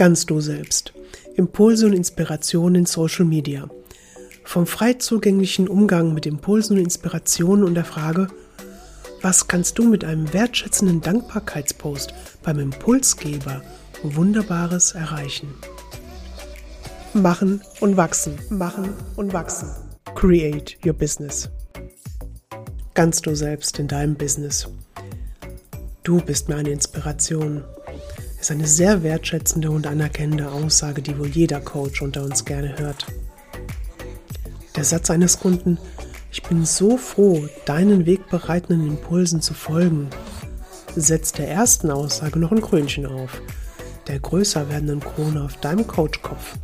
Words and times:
Ganz 0.00 0.24
du 0.24 0.40
selbst. 0.40 0.94
Impulse 1.36 1.84
und 1.84 1.92
Inspirationen 1.92 2.74
in 2.74 2.86
Social 2.86 3.26
Media. 3.26 3.68
Vom 4.44 4.66
frei 4.66 4.94
zugänglichen 4.94 5.68
Umgang 5.68 6.14
mit 6.14 6.24
Impulsen 6.24 6.78
und 6.78 6.84
Inspirationen 6.84 7.66
und 7.66 7.74
der 7.74 7.84
Frage, 7.84 8.28
was 9.20 9.46
kannst 9.46 9.78
du 9.78 9.86
mit 9.86 10.02
einem 10.02 10.32
wertschätzenden 10.32 11.02
Dankbarkeitspost 11.02 12.14
beim 12.42 12.60
Impulsgeber 12.60 13.60
Wunderbares 14.02 14.92
erreichen? 14.92 15.52
Machen 17.12 17.60
und 17.80 17.98
wachsen, 17.98 18.38
machen 18.48 18.94
und 19.16 19.34
wachsen. 19.34 19.68
Create 20.14 20.78
your 20.82 20.94
business. 20.94 21.50
Ganz 22.94 23.20
du 23.20 23.34
selbst 23.34 23.78
in 23.78 23.86
deinem 23.86 24.14
Business. 24.14 24.66
Du 26.04 26.22
bist 26.22 26.48
mir 26.48 26.56
eine 26.56 26.70
Inspiration 26.70 27.64
ist 28.40 28.50
eine 28.50 28.66
sehr 28.66 29.02
wertschätzende 29.02 29.70
und 29.70 29.86
anerkennende 29.86 30.50
Aussage, 30.50 31.02
die 31.02 31.18
wohl 31.18 31.28
jeder 31.28 31.60
Coach 31.60 32.00
unter 32.00 32.22
uns 32.22 32.44
gerne 32.44 32.78
hört. 32.78 33.06
Der 34.76 34.84
Satz 34.84 35.10
eines 35.10 35.38
Kunden, 35.40 35.78
ich 36.32 36.42
bin 36.42 36.64
so 36.64 36.96
froh, 36.96 37.46
deinen 37.66 38.06
wegbereitenden 38.06 38.86
Impulsen 38.86 39.42
zu 39.42 39.52
folgen, 39.52 40.08
setzt 40.96 41.38
der 41.38 41.48
ersten 41.48 41.90
Aussage 41.90 42.38
noch 42.38 42.50
ein 42.50 42.62
Krönchen 42.62 43.04
auf, 43.04 43.42
der 44.06 44.18
größer 44.18 44.70
werdenden 44.70 45.00
Krone 45.00 45.42
auf 45.42 45.58
deinem 45.58 45.86
Coachkopf. 45.86 46.54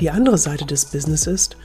Die 0.00 0.10
andere 0.10 0.38
Seite 0.38 0.64
des 0.64 0.86
Business 0.86 1.26
ist, 1.26 1.56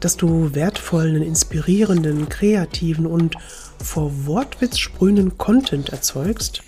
dass 0.00 0.16
du 0.16 0.54
wertvollen, 0.54 1.22
inspirierenden, 1.22 2.28
kreativen 2.28 3.06
und 3.06 3.36
vor 3.82 4.26
Wortwitz 4.26 4.78
sprühenden 4.78 5.36
Content 5.38 5.90
erzeugst, 5.90 6.62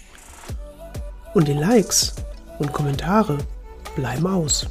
und 1.34 1.48
die 1.48 1.54
Likes 1.54 2.14
und 2.58 2.72
Kommentare 2.72 3.38
bleiben 3.96 4.26
aus. 4.26 4.66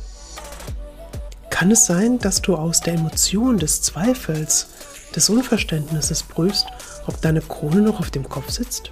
Kann 1.50 1.72
es 1.72 1.86
sein, 1.86 2.18
dass 2.20 2.42
du 2.42 2.56
aus 2.56 2.82
der 2.82 2.96
Emotion 2.96 3.60
des 3.60 3.82
Zweifels, 3.82 4.68
des 5.16 5.30
Unverständnisses 5.30 6.24
prüfst, 6.24 6.66
ob 7.08 7.22
deine 7.22 7.42
Krone 7.42 7.82
noch 7.82 8.00
auf 8.00 8.10
dem 8.10 8.28
Kopf 8.28 8.50
sitzt? 8.50 8.92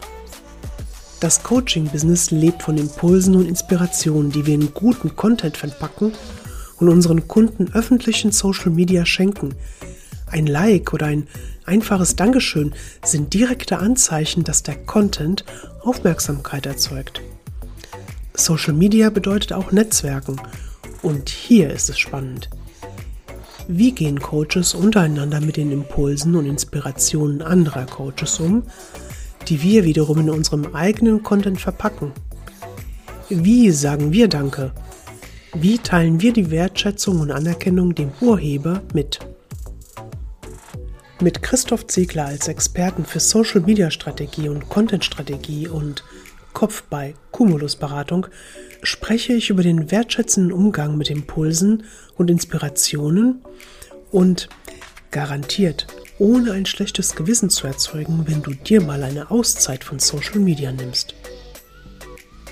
Das 1.19 1.43
Coaching-Business 1.43 2.31
lebt 2.31 2.63
von 2.63 2.77
Impulsen 2.77 3.35
und 3.35 3.45
Inspirationen, 3.45 4.31
die 4.31 4.45
wir 4.45 4.53
in 4.53 4.73
guten 4.73 5.15
Content 5.15 5.58
verpacken 5.58 6.13
und 6.77 6.89
unseren 6.89 7.27
Kunden 7.27 7.73
öffentlichen 7.73 8.31
Social 8.31 8.69
Media 8.69 9.05
schenken. 9.05 9.55
Ein 10.27 10.47
Like 10.47 10.93
oder 10.93 11.08
ein 11.08 11.27
einfaches 11.65 12.15
Dankeschön 12.15 12.73
sind 13.03 13.33
direkte 13.33 13.80
Anzeichen, 13.80 14.43
dass 14.43 14.63
der 14.63 14.75
Content 14.75 15.43
Aufmerksamkeit 15.81 16.65
erzeugt. 16.65 17.21
Social 18.39 18.73
Media 18.73 19.09
bedeutet 19.09 19.53
auch 19.53 19.71
Netzwerken. 19.71 20.39
Und 21.01 21.29
hier 21.29 21.71
ist 21.71 21.89
es 21.89 21.99
spannend. 21.99 22.49
Wie 23.67 23.91
gehen 23.91 24.19
Coaches 24.19 24.73
untereinander 24.73 25.41
mit 25.41 25.57
den 25.57 25.71
Impulsen 25.71 26.35
und 26.35 26.45
Inspirationen 26.45 27.41
anderer 27.41 27.85
Coaches 27.85 28.39
um, 28.39 28.63
die 29.47 29.61
wir 29.61 29.83
wiederum 29.83 30.19
in 30.19 30.29
unserem 30.29 30.73
eigenen 30.73 31.21
Content 31.21 31.61
verpacken? 31.61 32.11
Wie 33.29 33.69
sagen 33.71 34.11
wir 34.11 34.27
Danke? 34.27 34.71
Wie 35.53 35.77
teilen 35.77 36.21
wir 36.21 36.33
die 36.33 36.49
Wertschätzung 36.49 37.19
und 37.19 37.31
Anerkennung 37.31 37.93
dem 37.93 38.11
Urheber 38.21 38.81
mit? 38.93 39.19
Mit 41.21 41.41
Christoph 41.41 41.87
Ziegler 41.87 42.25
als 42.25 42.47
Experten 42.47 43.05
für 43.05 43.19
Social 43.19 43.61
Media 43.61 43.91
Strategie 43.91 44.47
und 44.47 44.69
Content 44.69 45.03
Strategie 45.03 45.67
und 45.67 46.03
Kopf 46.53 46.83
bei 46.89 47.14
Cumulus 47.31 47.75
Beratung 47.75 48.28
spreche 48.83 49.33
ich 49.33 49.50
über 49.50 49.64
den 49.64 49.92
wertschätzenden 49.92 50.52
Umgang 50.52 50.97
mit 50.97 51.09
Impulsen 51.09 51.83
und 52.16 52.30
Inspirationen 52.30 53.42
und 54.11 54.50
garantiert 55.11 55.88
ohne 56.20 56.52
ein 56.52 56.65
schlechtes 56.65 57.15
Gewissen 57.15 57.49
zu 57.49 57.65
erzeugen, 57.65 58.26
wenn 58.27 58.42
du 58.42 58.52
dir 58.52 58.82
mal 58.82 59.04
eine 59.04 59.32
Auszeit 59.32 59.83
von 59.83 59.99
Social 59.99 60.39
Media 60.39 60.71
nimmst. 60.71 61.15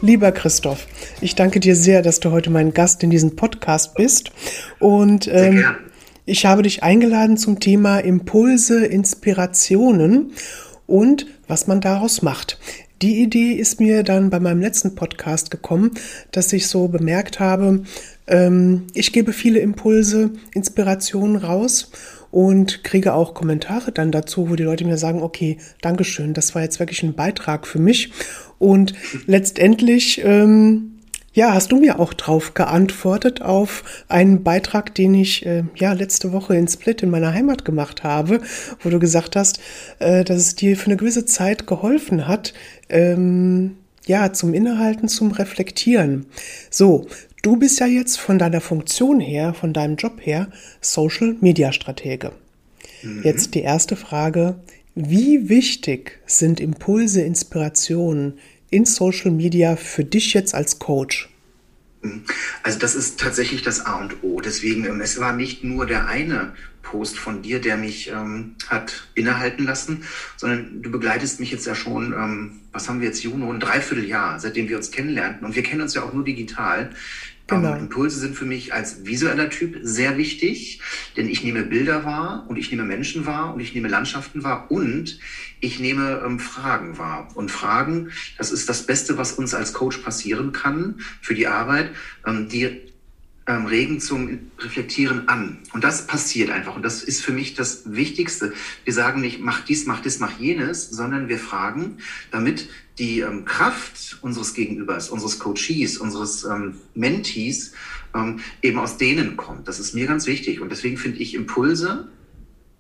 Lieber 0.02 0.32
Christoph, 0.32 0.88
ich 1.22 1.36
danke 1.36 1.60
dir 1.60 1.76
sehr, 1.76 2.02
dass 2.02 2.20
du 2.20 2.32
heute 2.32 2.50
mein 2.50 2.74
Gast 2.74 3.04
in 3.04 3.10
diesem 3.10 3.36
Podcast 3.36 3.96
bist. 3.96 4.32
Und 4.80 5.28
ähm, 5.28 5.66
ich 6.26 6.46
habe 6.46 6.62
dich 6.62 6.84
eingeladen 6.84 7.38
zum 7.38 7.60
Thema 7.60 8.00
Impulse, 8.00 8.86
Inspirationen 8.86 10.34
und 10.86 11.26
was 11.48 11.68
man 11.68 11.82
daraus 11.82 12.22
macht. 12.22 12.60
Die 13.02 13.22
Idee 13.22 13.52
ist 13.52 13.80
mir 13.80 14.02
dann 14.02 14.30
bei 14.32 14.40
meinem 14.40 14.62
letzten 14.62 14.96
Podcast 14.96 15.52
gekommen, 15.52 15.92
dass 16.32 16.52
ich 16.52 16.68
so 16.68 16.88
bemerkt 16.88 17.40
habe, 17.40 17.84
ähm, 18.26 18.88
ich 18.94 19.14
gebe 19.14 19.34
viele 19.34 19.60
Impulse, 19.60 20.32
Inspirationen 20.54 21.36
raus 21.36 21.92
und 22.32 22.84
kriege 22.84 23.14
auch 23.14 23.34
Kommentare 23.34 23.92
dann 23.92 24.12
dazu, 24.12 24.50
wo 24.50 24.56
die 24.56 24.64
Leute 24.64 24.84
mir 24.86 24.98
sagen, 24.98 25.22
okay, 25.22 25.58
Dankeschön, 25.82 26.34
das 26.34 26.56
war 26.56 26.64
jetzt 26.64 26.80
wirklich 26.80 27.04
ein 27.04 27.14
Beitrag 27.14 27.68
für 27.68 27.80
mich. 27.80 28.12
Und 28.58 28.94
letztendlich 29.28 30.22
ähm, 30.24 30.97
ja, 31.38 31.54
hast 31.54 31.72
du 31.72 31.80
mir 31.80 32.00
auch 32.00 32.16
drauf 32.16 32.56
geantwortet 32.56 33.44
auf 33.44 33.84
einen 34.08 34.42
Beitrag, 34.42 34.96
den 34.96 35.14
ich 35.14 35.46
äh, 35.46 35.66
ja 35.76 35.94
letzte 35.94 36.32
Woche 36.32 36.58
in 36.58 36.68
Split 36.68 37.04
in 37.04 37.12
meiner 37.12 37.32
Heimat 37.32 37.64
gemacht 37.64 38.04
habe, 38.04 38.42
wo 38.82 38.90
du 38.90 38.98
gesagt 38.98 39.36
hast, 39.36 39.60
äh, 40.00 40.24
dass 40.24 40.38
es 40.38 40.56
dir 40.56 40.76
für 40.76 40.88
eine 40.88 40.98
gewisse 40.98 41.26
Zeit 41.26 41.68
geholfen 41.68 42.28
hat, 42.28 42.56
ähm, 42.90 43.78
ja, 44.08 44.34
zum 44.34 44.56
Innehalten, 44.56 45.10
zum 45.10 45.30
Reflektieren. 45.30 46.26
So, 46.72 47.06
du 47.44 47.58
bist 47.58 47.80
ja 47.80 47.86
jetzt 47.86 48.18
von 48.20 48.40
deiner 48.40 48.60
Funktion 48.60 49.20
her, 49.20 49.54
von 49.54 49.74
deinem 49.74 49.96
Job 49.96 50.14
her, 50.20 50.48
Social 50.82 51.36
Media 51.40 51.72
Stratege. 51.72 52.32
Mhm. 53.04 53.22
Jetzt 53.24 53.54
die 53.54 53.62
erste 53.62 53.96
Frage. 53.96 54.56
Wie 54.96 55.50
wichtig 55.50 56.20
sind 56.26 56.60
Impulse, 56.60 57.22
Inspirationen 57.22 58.40
in 58.70 58.86
Social 58.86 59.32
Media 59.32 59.76
für 59.76 60.04
dich 60.04 60.34
jetzt 60.34 60.54
als 60.54 60.80
Coach? 60.80 61.30
Also 62.64 62.80
das 62.80 62.96
ist 62.96 63.20
tatsächlich 63.20 63.64
das 63.64 63.86
A 63.86 63.96
und 63.96 64.24
O. 64.24 64.40
Deswegen, 64.40 64.86
ähm, 64.86 65.02
es 65.02 65.20
war 65.20 65.34
nicht 65.34 65.64
nur 65.64 65.86
der 65.86 66.08
eine 66.08 66.54
Post 66.84 67.18
von 67.18 67.42
dir, 67.42 67.60
der 67.60 67.76
mich 67.76 68.10
ähm, 68.10 68.56
hat 68.68 69.10
innehalten 69.14 69.66
lassen, 69.66 70.04
sondern 70.38 70.82
du 70.82 70.90
begleitest 70.92 71.40
mich 71.40 71.52
jetzt 71.52 71.66
ja 71.66 71.76
schon, 71.76 72.14
ähm, 72.14 72.60
was 72.72 72.88
haben 72.88 73.02
wir 73.02 73.08
jetzt, 73.08 73.24
Juno, 73.24 73.52
ein 73.52 73.60
Dreivierteljahr, 73.60 74.40
seitdem 74.40 74.70
wir 74.70 74.78
uns 74.78 74.92
kennenlernten. 74.92 75.46
Und 75.46 75.56
wir 75.56 75.64
kennen 75.64 75.82
uns 75.82 75.96
ja 75.96 76.04
auch 76.04 76.14
nur 76.14 76.24
digital. 76.24 76.92
Genau. 77.48 77.74
Ähm, 77.74 77.80
Impulse 77.80 78.20
sind 78.20 78.36
für 78.36 78.46
mich 78.46 78.74
als 78.74 79.06
visueller 79.06 79.50
Typ 79.50 79.80
sehr 79.82 80.18
wichtig, 80.18 80.82
denn 81.16 81.30
ich 81.30 81.44
nehme 81.44 81.64
Bilder 81.64 82.04
wahr 82.04 82.46
und 82.48 82.58
ich 82.58 82.70
nehme 82.72 82.84
Menschen 82.84 83.26
wahr 83.26 83.54
und 83.54 83.62
ich 83.62 83.74
nehme 83.74 83.88
Landschaften 83.88 84.44
wahr 84.44 84.70
und 84.70 85.20
ich 85.62 85.80
nehme 85.80 86.22
ähm, 86.26 86.40
Fragen 86.40 86.98
wahr. 86.98 87.30
Und 87.36 87.50
Fragen, 87.50 88.12
das 88.38 88.52
ist 88.52 88.68
das 88.68 88.86
Beste, 88.86 89.18
was 89.18 89.32
uns 89.32 89.54
als 89.54 89.74
Coach 89.74 89.98
passieren 89.98 90.52
kann 90.52 91.00
für 91.22 91.34
die 91.34 91.48
Arbeit. 91.48 91.92
Ähm, 92.26 92.50
die 92.50 92.94
ähm, 93.48 93.66
regen 93.66 94.00
zum 94.00 94.52
Reflektieren 94.60 95.30
an. 95.30 95.60
Und 95.74 95.84
das 95.84 96.06
passiert 96.06 96.50
einfach. 96.50 96.76
Und 96.76 96.84
das 96.84 97.02
ist 97.02 97.22
für 97.22 97.32
mich 97.32 97.54
das 97.54 97.84
Wichtigste. 97.86 98.54
Wir 98.84 98.94
sagen 98.94 99.22
nicht, 99.22 99.40
mach 99.40 99.62
dies, 99.62 99.86
mach 99.86 100.02
das, 100.02 100.20
mach 100.20 100.38
jenes, 100.38 100.90
sondern 100.90 101.30
wir 101.30 101.40
fragen, 101.40 101.98
damit 102.30 102.70
die 103.00 103.22
ähm, 103.22 103.46
Kraft 103.46 104.18
unseres 104.22 104.54
Gegenübers, 104.54 105.10
unseres 105.10 105.40
Coaches, 105.40 105.98
unseres 105.98 106.44
ähm, 106.44 106.76
Mentees 106.94 107.74
ähm, 108.14 108.40
eben 108.62 108.80
aus 108.80 108.98
denen 108.98 109.38
kommt. 109.38 109.68
Das 109.68 109.80
ist 109.80 109.94
mir 109.94 110.08
ganz 110.08 110.28
wichtig. 110.28 110.60
Und 110.60 110.70
deswegen 110.70 110.98
finde 110.98 111.20
ich 111.20 111.34
Impulse, 111.34 112.10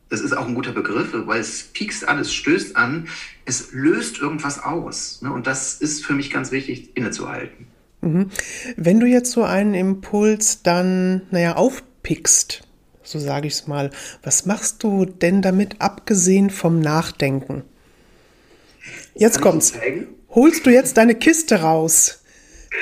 das 0.09 0.21
ist 0.21 0.35
auch 0.35 0.47
ein 0.47 0.55
guter 0.55 0.71
Begriff, 0.71 1.09
weil 1.13 1.39
es 1.39 1.63
piekst 1.63 2.07
an, 2.07 2.19
es 2.19 2.33
stößt 2.33 2.75
an, 2.75 3.07
es 3.45 3.73
löst 3.73 4.19
irgendwas 4.19 4.63
aus. 4.63 5.21
Ne? 5.21 5.31
Und 5.31 5.47
das 5.47 5.81
ist 5.81 6.05
für 6.05 6.13
mich 6.13 6.29
ganz 6.29 6.51
wichtig, 6.51 6.95
innezuhalten. 6.95 7.67
Mhm. 8.01 8.29
Wenn 8.75 8.99
du 8.99 9.05
jetzt 9.05 9.31
so 9.31 9.43
einen 9.43 9.73
Impuls 9.73 10.61
dann, 10.63 11.23
naja, 11.31 11.55
aufpickst, 11.55 12.63
so 13.03 13.19
sage 13.19 13.47
ich 13.47 13.53
es 13.53 13.67
mal, 13.67 13.89
was 14.23 14.45
machst 14.45 14.83
du 14.83 15.05
denn 15.05 15.41
damit, 15.41 15.81
abgesehen 15.81 16.49
vom 16.49 16.79
Nachdenken? 16.79 17.63
Jetzt 19.15 19.41
kommt's. 19.41 19.73
Holst 20.29 20.65
du 20.65 20.69
jetzt 20.69 20.97
deine 20.97 21.15
Kiste 21.15 21.61
raus? 21.61 22.21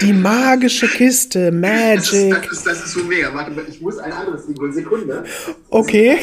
Die 0.01 0.13
magische 0.13 0.87
Kiste, 0.87 1.51
Magic. 1.51 2.31
Das, 2.31 2.49
das, 2.49 2.63
das 2.63 2.85
ist 2.85 2.91
so 2.93 3.03
mega. 3.03 3.33
Warte 3.33 3.51
mal, 3.51 3.65
ich 3.69 3.81
muss 3.81 3.97
ein 3.97 4.11
anderes 4.11 4.45
Ding 4.45 4.71
Sekunde. 4.73 5.23
Okay. 5.69 6.17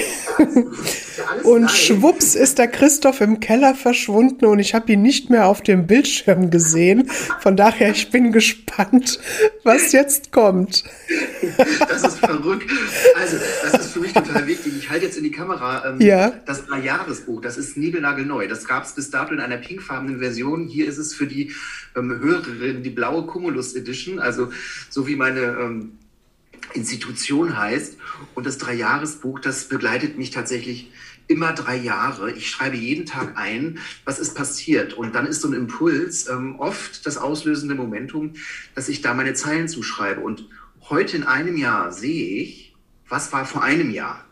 Und 1.44 1.70
schwupps 1.70 2.34
ist 2.34 2.58
der 2.58 2.68
Christoph 2.68 3.20
im 3.20 3.40
Keller 3.40 3.74
verschwunden 3.74 4.44
und 4.46 4.58
ich 4.58 4.74
habe 4.74 4.92
ihn 4.92 5.02
nicht 5.02 5.30
mehr 5.30 5.46
auf 5.46 5.62
dem 5.62 5.86
Bildschirm 5.86 6.50
gesehen. 6.50 7.08
Von 7.40 7.56
daher, 7.56 7.90
ich 7.90 8.10
bin 8.10 8.32
gespannt, 8.32 9.18
was 9.64 9.92
jetzt 9.92 10.32
kommt. 10.32 10.84
Das 11.88 12.02
ist 12.02 12.18
verrückt. 12.18 12.70
Also, 13.18 13.36
das 13.62 13.86
ist 13.86 13.92
für 13.92 14.00
mich 14.00 14.12
total 14.12 14.46
wichtig. 14.46 14.74
Ich 14.78 14.90
halte 14.90 15.06
jetzt 15.06 15.16
in 15.16 15.24
die 15.24 15.30
Kamera 15.30 15.90
ähm, 15.90 16.00
ja. 16.00 16.32
das 16.46 16.64
Jahresbuch. 16.82 17.40
Das 17.40 17.56
ist 17.56 17.76
niegelnagelneu. 17.76 18.46
Das 18.48 18.64
gab 18.66 18.84
es 18.84 18.92
bis 18.92 19.10
dato 19.10 19.32
in 19.32 19.40
einer 19.40 19.56
pinkfarbenen 19.56 20.18
Version. 20.18 20.66
Hier 20.66 20.88
ist 20.88 20.98
es 20.98 21.14
für 21.14 21.26
die 21.26 21.52
ähm, 21.96 22.18
Hörerin 22.20 22.82
die 22.82 22.90
blaue 22.90 23.26
Cumulus 23.26 23.61
Fabulous 23.62 23.74
Edition, 23.74 24.18
also 24.18 24.52
so 24.90 25.06
wie 25.06 25.16
meine 25.16 25.40
ähm, 25.40 25.92
Institution 26.74 27.56
heißt. 27.56 27.96
Und 28.34 28.46
das 28.46 28.58
Dreijahresbuch, 28.58 29.38
das 29.38 29.68
begleitet 29.68 30.18
mich 30.18 30.30
tatsächlich 30.30 30.90
immer 31.28 31.52
drei 31.52 31.76
Jahre. 31.76 32.32
Ich 32.32 32.50
schreibe 32.50 32.76
jeden 32.76 33.06
Tag 33.06 33.36
ein, 33.36 33.78
was 34.04 34.18
ist 34.18 34.34
passiert. 34.34 34.94
Und 34.94 35.14
dann 35.14 35.26
ist 35.26 35.40
so 35.40 35.48
ein 35.48 35.54
Impuls 35.54 36.28
ähm, 36.28 36.58
oft 36.58 37.06
das 37.06 37.16
auslösende 37.16 37.74
Momentum, 37.74 38.34
dass 38.74 38.88
ich 38.88 39.00
da 39.00 39.14
meine 39.14 39.34
Zeilen 39.34 39.68
zuschreibe. 39.68 40.20
Und 40.20 40.48
heute 40.88 41.16
in 41.16 41.24
einem 41.24 41.56
Jahr 41.56 41.92
sehe 41.92 42.42
ich, 42.42 42.74
was 43.08 43.32
war 43.32 43.44
vor 43.44 43.62
einem 43.62 43.90
Jahr. 43.90 44.24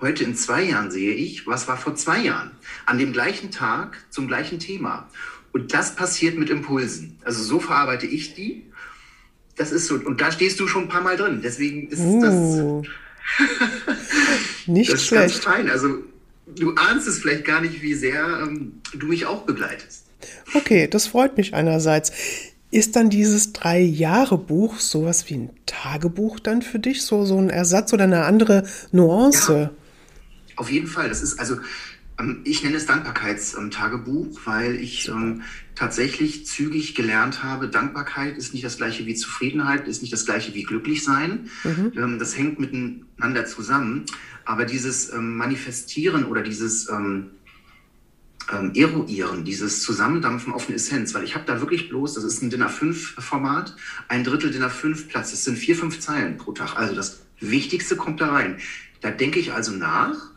Heute 0.00 0.24
in 0.24 0.34
zwei 0.34 0.64
Jahren 0.64 0.90
sehe 0.90 1.14
ich, 1.14 1.46
was 1.46 1.68
war 1.68 1.76
vor 1.76 1.94
zwei 1.94 2.18
Jahren. 2.18 2.50
An 2.84 2.98
dem 2.98 3.12
gleichen 3.12 3.50
Tag 3.50 3.96
zum 4.10 4.26
gleichen 4.26 4.58
Thema. 4.58 5.08
Und 5.54 5.72
das 5.72 5.94
passiert 5.94 6.36
mit 6.36 6.50
Impulsen. 6.50 7.16
Also 7.24 7.42
so 7.42 7.60
verarbeite 7.60 8.06
ich 8.06 8.34
die. 8.34 8.66
Das 9.56 9.70
ist 9.70 9.86
so. 9.86 9.94
Und 9.94 10.20
da 10.20 10.32
stehst 10.32 10.58
du 10.58 10.66
schon 10.66 10.82
ein 10.82 10.88
paar 10.88 11.00
Mal 11.00 11.16
drin. 11.16 11.42
Deswegen 11.44 11.86
ist 11.88 12.00
uh, 12.00 12.82
das. 12.82 13.96
nicht 14.66 14.92
das 14.92 15.06
schlecht. 15.06 15.44
Ganz 15.44 15.44
fein. 15.44 15.70
Also 15.70 15.98
du 16.56 16.74
ahnst 16.74 17.06
es 17.06 17.20
vielleicht 17.20 17.44
gar 17.44 17.60
nicht, 17.60 17.82
wie 17.82 17.94
sehr 17.94 18.40
ähm, 18.42 18.80
du 18.98 19.06
mich 19.06 19.26
auch 19.26 19.42
begleitest. 19.42 20.06
Okay, 20.54 20.88
das 20.88 21.06
freut 21.06 21.36
mich 21.36 21.54
einerseits. 21.54 22.10
Ist 22.72 22.96
dann 22.96 23.08
dieses 23.08 23.52
Drei-Jahre-Buch 23.52 24.80
sowas 24.80 25.30
wie 25.30 25.34
ein 25.34 25.50
Tagebuch 25.66 26.40
dann 26.40 26.62
für 26.62 26.80
dich? 26.80 27.02
So, 27.02 27.24
so 27.24 27.38
ein 27.38 27.48
Ersatz 27.48 27.92
oder 27.92 28.04
eine 28.04 28.24
andere 28.24 28.66
Nuance? 28.90 29.52
Ja, 29.52 29.70
auf 30.56 30.68
jeden 30.68 30.88
Fall. 30.88 31.08
Das 31.08 31.22
ist 31.22 31.38
also, 31.38 31.58
ich 32.44 32.62
nenne 32.62 32.76
es 32.76 32.86
Dankbarkeitstagebuch, 32.86 34.40
weil 34.44 34.76
ich 34.76 35.08
ähm, 35.08 35.42
tatsächlich 35.74 36.46
zügig 36.46 36.94
gelernt 36.94 37.42
habe, 37.42 37.68
Dankbarkeit 37.68 38.36
ist 38.38 38.54
nicht 38.54 38.64
das 38.64 38.76
gleiche 38.76 39.04
wie 39.06 39.14
Zufriedenheit, 39.14 39.88
ist 39.88 40.00
nicht 40.00 40.12
das 40.12 40.24
gleiche 40.24 40.54
wie 40.54 40.62
glücklich 40.62 41.02
sein. 41.02 41.50
Mhm. 41.64 41.92
Ähm, 41.96 42.18
das 42.20 42.36
hängt 42.36 42.60
miteinander 42.60 43.46
zusammen. 43.46 44.04
Aber 44.44 44.64
dieses 44.64 45.12
ähm, 45.12 45.36
Manifestieren 45.36 46.24
oder 46.24 46.42
dieses 46.42 46.88
ähm, 46.88 47.30
ähm, 48.52 48.72
Eruieren, 48.74 49.44
dieses 49.44 49.82
Zusammendampfen 49.82 50.52
auf 50.52 50.68
eine 50.68 50.76
Essenz, 50.76 51.14
weil 51.14 51.24
ich 51.24 51.34
habe 51.34 51.46
da 51.46 51.60
wirklich 51.60 51.88
bloß, 51.88 52.14
das 52.14 52.24
ist 52.24 52.42
ein 52.42 52.50
DIN 52.50 52.62
A5-Format, 52.62 53.74
ein 54.08 54.22
Drittel 54.22 54.52
DIN 54.52 54.62
A5 54.62 55.08
Platz. 55.08 55.32
Das 55.32 55.44
sind 55.44 55.58
vier, 55.58 55.74
fünf 55.74 55.98
Zeilen 55.98 56.36
pro 56.36 56.52
Tag. 56.52 56.76
Also 56.76 56.94
das 56.94 57.22
Wichtigste 57.40 57.96
kommt 57.96 58.20
da 58.20 58.30
rein. 58.30 58.58
Da 59.00 59.10
denke 59.10 59.40
ich 59.40 59.52
also 59.52 59.72
nach 59.72 60.33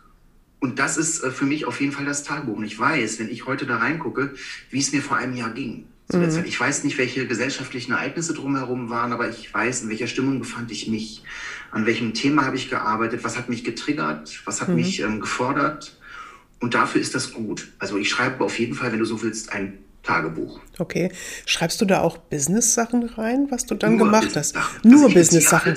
und 0.60 0.80
das 0.80 0.98
ist 0.98 1.24
äh, 1.24 1.32
für 1.32 1.46
mich 1.46 1.66
auf 1.66 1.80
jeden 1.80 1.92
Fall 1.92 2.06
das 2.06 2.24
Tagebuch. 2.24 2.58
Und 2.58 2.64
ich 2.64 2.78
weiß, 2.78 3.20
wenn 3.20 3.30
ich 3.30 3.46
heute 3.46 3.66
da 3.66 3.78
reingucke, 3.78 4.34
wie 4.70 4.80
es 4.80 4.92
mir 4.92 5.02
vor 5.02 5.18
einem 5.18 5.36
Jahr 5.36 5.52
ging. 5.52 5.86
Mhm. 6.12 6.44
Ich 6.46 6.60
weiß 6.60 6.86
nicht, 6.86 6.98
welche 6.98 7.28
gesellschaftlichen 7.28 7.92
Ereignisse 7.92 8.34
drumherum 8.34 8.90
waren, 8.90 9.12
aber 9.12 9.30
ich 9.30 9.54
weiß, 9.54 9.82
in 9.82 9.90
welcher 9.90 10.08
Stimmung 10.08 10.40
befand 10.40 10.72
ich 10.72 10.88
mich, 10.88 11.24
an 11.72 11.86
welchem 11.86 12.14
Thema 12.14 12.46
habe 12.46 12.56
ich 12.56 12.70
gearbeitet, 12.70 13.24
was 13.24 13.38
hat 13.38 13.50
mich 13.50 13.66
getriggert, 13.66 14.42
was 14.46 14.62
hat 14.62 14.70
mhm. 14.70 14.76
mich 14.76 15.02
ähm, 15.02 15.20
gefordert. 15.20 15.98
Und 16.60 16.74
dafür 16.74 17.02
ist 17.02 17.14
das 17.14 17.34
gut. 17.34 17.68
Also 17.78 17.98
ich 17.98 18.10
schreibe 18.10 18.44
auf 18.44 18.58
jeden 18.58 18.74
Fall, 18.74 18.92
wenn 18.92 19.00
du 19.00 19.06
so 19.06 19.22
willst, 19.22 19.52
ein 19.52 19.80
Tagebuch. 20.02 20.62
Okay. 20.80 21.12
Schreibst 21.46 21.82
du 21.82 21.86
da 21.86 22.00
auch 22.00 22.18
Business-Sachen 22.18 23.04
rein, 23.04 23.48
was 23.50 23.66
du 23.66 23.76
dann 23.76 23.98
Nur 23.98 24.06
gemacht 24.06 24.36
hast? 24.36 24.56
Nur 24.84 25.04
also 25.04 25.14
Business-Sachen. 25.14 25.76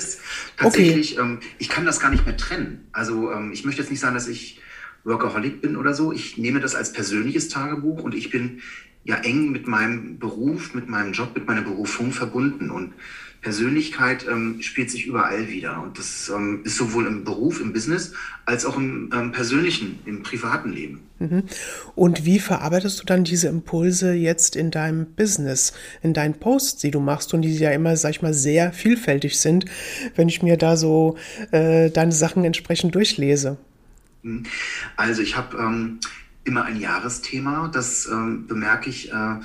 Tatsächlich, 0.57 1.19
okay. 1.19 1.21
ähm, 1.21 1.39
ich 1.59 1.67
kann 1.67 1.85
das 1.85 1.99
gar 1.99 2.09
nicht 2.09 2.25
mehr 2.25 2.37
trennen. 2.37 2.87
Also 2.93 3.31
ähm, 3.31 3.51
ich 3.51 3.65
möchte 3.65 3.81
jetzt 3.81 3.91
nicht 3.91 3.99
sagen, 3.99 4.15
dass 4.15 4.29
ich 4.29 4.61
Workaholic 5.03 5.61
bin 5.61 5.75
oder 5.75 5.93
so. 5.93 6.11
Ich 6.11 6.37
nehme 6.37 6.59
das 6.59 6.75
als 6.75 6.93
persönliches 6.93 7.49
Tagebuch 7.49 8.03
und 8.03 8.15
ich 8.15 8.29
bin 8.29 8.61
ja 9.03 9.15
eng 9.17 9.51
mit 9.51 9.67
meinem 9.67 10.19
Beruf, 10.19 10.73
mit 10.73 10.87
meinem 10.87 11.13
Job, 11.13 11.31
mit 11.33 11.47
meiner 11.47 11.61
Berufung 11.61 12.11
verbunden. 12.11 12.69
Und 12.69 12.93
Persönlichkeit 13.41 14.27
ähm, 14.29 14.61
spielt 14.61 14.91
sich 14.91 15.07
überall 15.07 15.49
wieder. 15.49 15.81
Und 15.81 15.97
das 15.97 16.31
ähm, 16.33 16.61
ist 16.63 16.77
sowohl 16.77 17.07
im 17.07 17.23
Beruf, 17.23 17.59
im 17.59 17.73
Business, 17.73 18.13
als 18.45 18.65
auch 18.65 18.77
im 18.77 19.09
ähm, 19.13 19.31
persönlichen, 19.31 19.99
im 20.05 20.21
privaten 20.21 20.71
Leben. 20.71 21.01
Mhm. 21.17 21.43
Und 21.95 22.25
wie 22.25 22.37
verarbeitest 22.37 23.01
du 23.01 23.05
dann 23.05 23.23
diese 23.23 23.47
Impulse 23.47 24.13
jetzt 24.13 24.55
in 24.55 24.69
deinem 24.69 25.07
Business, 25.07 25.73
in 26.03 26.13
deinen 26.13 26.35
Posts, 26.35 26.81
die 26.81 26.91
du 26.91 26.99
machst 26.99 27.33
und 27.33 27.41
die 27.41 27.55
ja 27.57 27.71
immer, 27.71 27.97
sag 27.97 28.11
ich 28.11 28.21
mal, 28.21 28.33
sehr 28.33 28.73
vielfältig 28.73 29.39
sind, 29.39 29.65
wenn 30.15 30.29
ich 30.29 30.43
mir 30.43 30.57
da 30.57 30.77
so 30.77 31.17
äh, 31.49 31.89
deine 31.89 32.11
Sachen 32.11 32.43
entsprechend 32.43 32.93
durchlese? 32.93 33.57
Hm. 34.23 34.43
Also 34.95 35.21
ich 35.21 35.35
habe 35.35 35.57
ähm, 35.57 35.99
immer 36.43 36.63
ein 36.63 36.79
Jahresthema, 36.79 37.67
das 37.67 38.07
ähm, 38.07 38.47
bemerke 38.47 38.89
ich 38.89 39.11
äh, 39.11 39.35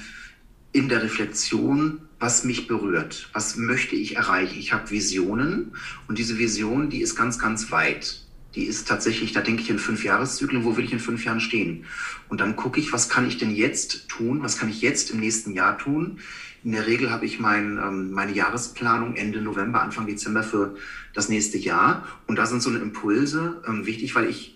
in 0.73 0.89
der 0.89 1.03
Reflexion, 1.03 2.01
was 2.19 2.45
mich 2.45 2.67
berührt, 2.67 3.29
was 3.33 3.57
möchte 3.57 3.97
ich 3.97 4.17
erreichen. 4.17 4.59
Ich 4.59 4.73
habe 4.73 4.91
Visionen 4.91 5.73
und 6.09 6.19
diese 6.19 6.39
Vision, 6.39 6.89
die 6.91 7.01
ist 7.01 7.15
ganz, 7.15 7.39
ganz 7.39 7.71
weit. 7.71 8.23
Die 8.55 8.65
ist 8.65 8.89
tatsächlich, 8.89 9.33
da 9.33 9.43
denke 9.43 9.61
ich 9.61 9.69
in 9.69 9.79
fünf 9.79 10.03
Jahreszyklen, 10.03 10.65
wo 10.65 10.79
will 10.79 10.85
ich 10.87 10.93
in 10.93 10.99
fünf 10.99 11.27
Jahren 11.27 11.41
stehen? 11.41 11.85
Und 12.31 12.41
dann 12.41 12.57
gucke 12.57 12.81
ich, 12.81 12.91
was 12.91 13.11
kann 13.11 13.29
ich 13.29 13.37
denn 13.37 13.55
jetzt 13.55 14.09
tun? 14.09 14.43
Was 14.43 14.57
kann 14.57 14.71
ich 14.71 14.81
jetzt 14.81 15.11
im 15.11 15.21
nächsten 15.21 15.53
Jahr 15.53 15.77
tun? 15.77 16.21
In 16.65 16.73
der 16.73 16.87
Regel 16.87 17.11
habe 17.11 17.27
ich 17.27 17.39
mein, 17.39 17.77
ähm, 17.77 18.13
meine 18.13 18.33
Jahresplanung 18.33 19.15
Ende 19.15 19.43
November, 19.43 19.83
Anfang 19.83 20.07
Dezember 20.07 20.43
für 20.43 20.77
das 21.13 21.29
nächste 21.29 21.59
Jahr. 21.59 22.07
Und 22.27 22.37
da 22.37 22.47
sind 22.47 22.63
so 22.63 22.71
eine 22.71 22.79
Impulse 22.79 23.63
ähm, 23.69 23.85
wichtig, 23.85 24.15
weil 24.15 24.27
ich 24.27 24.55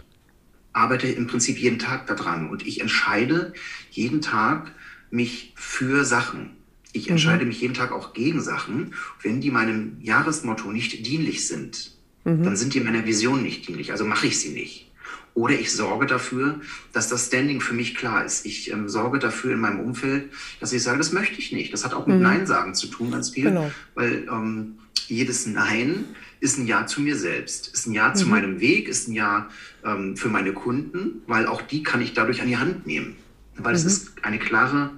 arbeite 0.72 1.08
im 1.08 1.26
Prinzip 1.26 1.58
jeden 1.58 1.78
Tag 1.78 2.06
daran 2.06 2.48
und 2.48 2.66
ich 2.66 2.80
entscheide 2.80 3.52
jeden 3.90 4.20
Tag 4.20 4.72
mich 5.10 5.52
für 5.56 6.04
Sachen. 6.04 6.50
Ich 6.92 7.06
mhm. 7.06 7.12
entscheide 7.12 7.42
mhm. 7.42 7.48
mich 7.48 7.60
jeden 7.60 7.74
Tag 7.74 7.92
auch 7.92 8.12
gegen 8.12 8.40
Sachen. 8.40 8.94
Wenn 9.22 9.40
die 9.40 9.50
meinem 9.50 9.96
Jahresmotto 10.00 10.70
nicht 10.70 11.06
dienlich 11.06 11.46
sind, 11.46 11.92
mhm. 12.24 12.42
dann 12.42 12.56
sind 12.56 12.74
die 12.74 12.80
meiner 12.80 13.06
Vision 13.06 13.42
nicht 13.42 13.68
dienlich, 13.68 13.92
also 13.92 14.04
mache 14.04 14.26
ich 14.26 14.38
sie 14.38 14.50
nicht. 14.50 14.86
Oder 15.34 15.54
ich 15.54 15.72
sorge 15.72 16.06
dafür, 16.06 16.60
dass 16.92 17.08
das 17.08 17.26
Standing 17.26 17.60
für 17.60 17.72
mich 17.72 17.94
klar 17.94 18.24
ist. 18.24 18.44
Ich 18.46 18.72
ähm, 18.72 18.88
sorge 18.88 19.20
dafür 19.20 19.52
in 19.52 19.60
meinem 19.60 19.78
Umfeld, 19.80 20.30
dass 20.58 20.72
ich 20.72 20.82
sage, 20.82 20.98
das 20.98 21.12
möchte 21.12 21.38
ich 21.38 21.52
nicht. 21.52 21.72
Das 21.72 21.84
hat 21.84 21.94
auch 21.94 22.06
mit 22.06 22.16
mhm. 22.16 22.22
Nein 22.22 22.46
sagen 22.46 22.74
zu 22.74 22.88
tun, 22.88 23.12
ganz 23.12 23.30
viel. 23.30 23.44
Genau. 23.44 23.70
Weil 23.94 24.26
ähm, 24.28 24.78
jedes 25.06 25.46
Nein 25.46 26.04
ist 26.40 26.58
ein 26.58 26.66
Ja 26.66 26.86
zu 26.86 27.00
mir 27.02 27.16
selbst, 27.16 27.68
ist 27.68 27.86
ein 27.86 27.92
Ja 27.92 28.08
mhm. 28.08 28.14
zu 28.14 28.26
meinem 28.26 28.60
Weg, 28.60 28.88
ist 28.88 29.08
ein 29.08 29.12
Ja 29.12 29.48
ähm, 29.84 30.16
für 30.16 30.28
meine 30.28 30.52
Kunden, 30.52 31.22
weil 31.26 31.46
auch 31.46 31.62
die 31.62 31.82
kann 31.82 32.00
ich 32.00 32.14
dadurch 32.14 32.40
an 32.40 32.48
die 32.48 32.56
Hand 32.56 32.86
nehmen. 32.86 33.16
Weil 33.56 33.72
mhm. 33.72 33.76
es 33.76 33.84
ist 33.84 34.12
eine 34.22 34.38
klare 34.38 34.90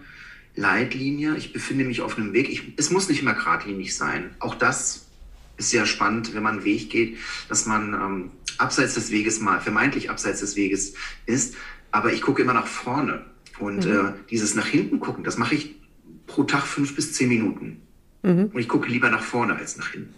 Leitlinie. 0.54 1.36
Ich 1.36 1.52
befinde 1.52 1.84
mich 1.84 2.00
auf 2.00 2.16
einem 2.16 2.32
Weg. 2.32 2.48
Ich, 2.48 2.74
es 2.76 2.90
muss 2.90 3.08
nicht 3.08 3.22
immer 3.22 3.34
geradlinig 3.34 3.96
sein. 3.96 4.30
Auch 4.38 4.54
das 4.54 5.06
ist 5.56 5.70
sehr 5.70 5.86
spannend, 5.86 6.34
wenn 6.34 6.42
man 6.42 6.56
einen 6.56 6.64
Weg 6.64 6.90
geht, 6.90 7.18
dass 7.48 7.66
man 7.66 7.94
ähm, 7.94 8.30
abseits 8.58 8.94
des 8.94 9.10
Weges 9.10 9.40
mal, 9.40 9.60
vermeintlich 9.60 10.10
abseits 10.10 10.40
des 10.40 10.56
Weges 10.56 10.94
ist. 11.26 11.56
Aber 11.90 12.12
ich 12.12 12.22
gucke 12.22 12.42
immer 12.42 12.54
nach 12.54 12.66
vorne. 12.66 13.24
Und 13.58 13.84
mhm. 13.86 13.92
äh, 13.92 14.12
dieses 14.30 14.54
nach 14.54 14.66
hinten 14.66 15.00
gucken, 15.00 15.24
das 15.24 15.38
mache 15.38 15.54
ich 15.54 15.74
pro 16.26 16.44
Tag 16.44 16.66
fünf 16.66 16.94
bis 16.94 17.12
zehn 17.12 17.28
Minuten. 17.28 17.82
Mhm. 18.22 18.50
Und 18.52 18.58
ich 18.58 18.68
gucke 18.68 18.88
lieber 18.88 19.10
nach 19.10 19.22
vorne 19.22 19.56
als 19.56 19.76
nach 19.76 19.88
hinten. 19.88 20.14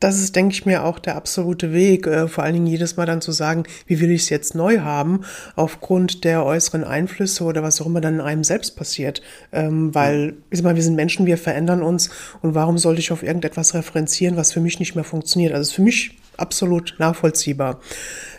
Das 0.00 0.20
ist, 0.20 0.36
denke 0.36 0.52
ich 0.54 0.64
mir, 0.64 0.84
auch 0.84 0.98
der 0.98 1.16
absolute 1.16 1.72
Weg, 1.72 2.06
äh, 2.06 2.28
vor 2.28 2.44
allen 2.44 2.54
Dingen 2.54 2.66
jedes 2.66 2.96
Mal 2.96 3.06
dann 3.06 3.20
zu 3.20 3.32
sagen, 3.32 3.64
wie 3.86 4.00
will 4.00 4.10
ich 4.10 4.22
es 4.22 4.28
jetzt 4.28 4.54
neu 4.54 4.80
haben, 4.80 5.22
aufgrund 5.56 6.24
der 6.24 6.44
äußeren 6.44 6.84
Einflüsse 6.84 7.42
oder 7.44 7.62
was 7.62 7.80
auch 7.80 7.86
immer 7.86 8.00
dann 8.00 8.14
in 8.14 8.20
einem 8.20 8.44
selbst 8.44 8.76
passiert. 8.76 9.22
Ähm, 9.52 9.94
weil, 9.94 10.34
ich 10.50 10.58
sag 10.58 10.64
mal, 10.64 10.76
wir 10.76 10.82
sind 10.82 10.94
Menschen, 10.94 11.26
wir 11.26 11.38
verändern 11.38 11.82
uns 11.82 12.10
und 12.42 12.54
warum 12.54 12.78
sollte 12.78 13.00
ich 13.00 13.10
auf 13.10 13.22
irgendetwas 13.22 13.74
referenzieren, 13.74 14.36
was 14.36 14.52
für 14.52 14.60
mich 14.60 14.78
nicht 14.78 14.94
mehr 14.94 15.04
funktioniert? 15.04 15.52
Also 15.52 15.68
ist 15.68 15.74
für 15.74 15.82
mich 15.82 16.16
absolut 16.36 16.94
nachvollziehbar. 16.98 17.80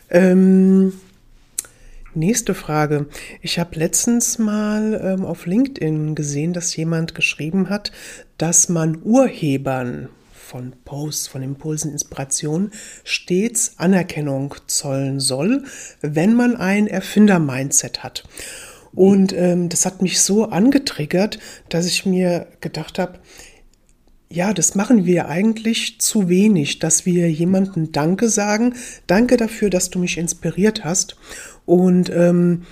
Ähm, 0.10 0.94
Nächste 2.16 2.56
Frage. 2.56 3.06
Ich 3.42 3.60
habe 3.60 3.78
letztens 3.78 4.40
mal 4.40 5.00
ähm, 5.04 5.26
auf 5.26 5.46
LinkedIn 5.46 6.16
gesehen, 6.16 6.54
dass 6.54 6.76
jemand 6.76 7.14
geschrieben 7.14 7.70
hat, 7.70 7.92
dass 8.40 8.68
man 8.68 9.00
Urhebern 9.04 10.10
von 10.50 10.74
Posts, 10.84 11.28
von 11.28 11.44
Impulsen, 11.44 11.92
Inspirationen 11.92 12.72
stets 13.04 13.74
Anerkennung 13.78 14.56
zollen 14.66 15.20
soll, 15.20 15.64
wenn 16.02 16.34
man 16.34 16.56
ein 16.56 16.88
Erfinder-Mindset 16.88 18.02
hat. 18.02 18.24
Und 18.94 19.32
ähm, 19.34 19.70
das 19.70 19.86
hat 19.86 20.02
mich 20.02 20.22
so 20.22 20.46
angetriggert, 20.46 21.38
dass 21.70 21.86
ich 21.86 22.08
mir 22.08 22.48
gedacht 22.62 22.98
habe, 22.98 23.20
ja, 24.32 24.54
das 24.54 24.76
machen 24.76 25.06
wir 25.06 25.28
eigentlich 25.28 26.00
zu 26.00 26.30
wenig, 26.30 26.80
dass 26.80 27.06
wir 27.06 27.32
jemandem 27.32 27.92
Danke 27.92 28.30
sagen. 28.30 28.76
Danke 29.08 29.38
dafür, 29.38 29.70
dass 29.70 29.90
du 29.90 30.00
mich 30.00 30.18
inspiriert 30.18 30.84
hast. 30.84 31.16
Und 31.66 32.12
ähm, 32.12 32.66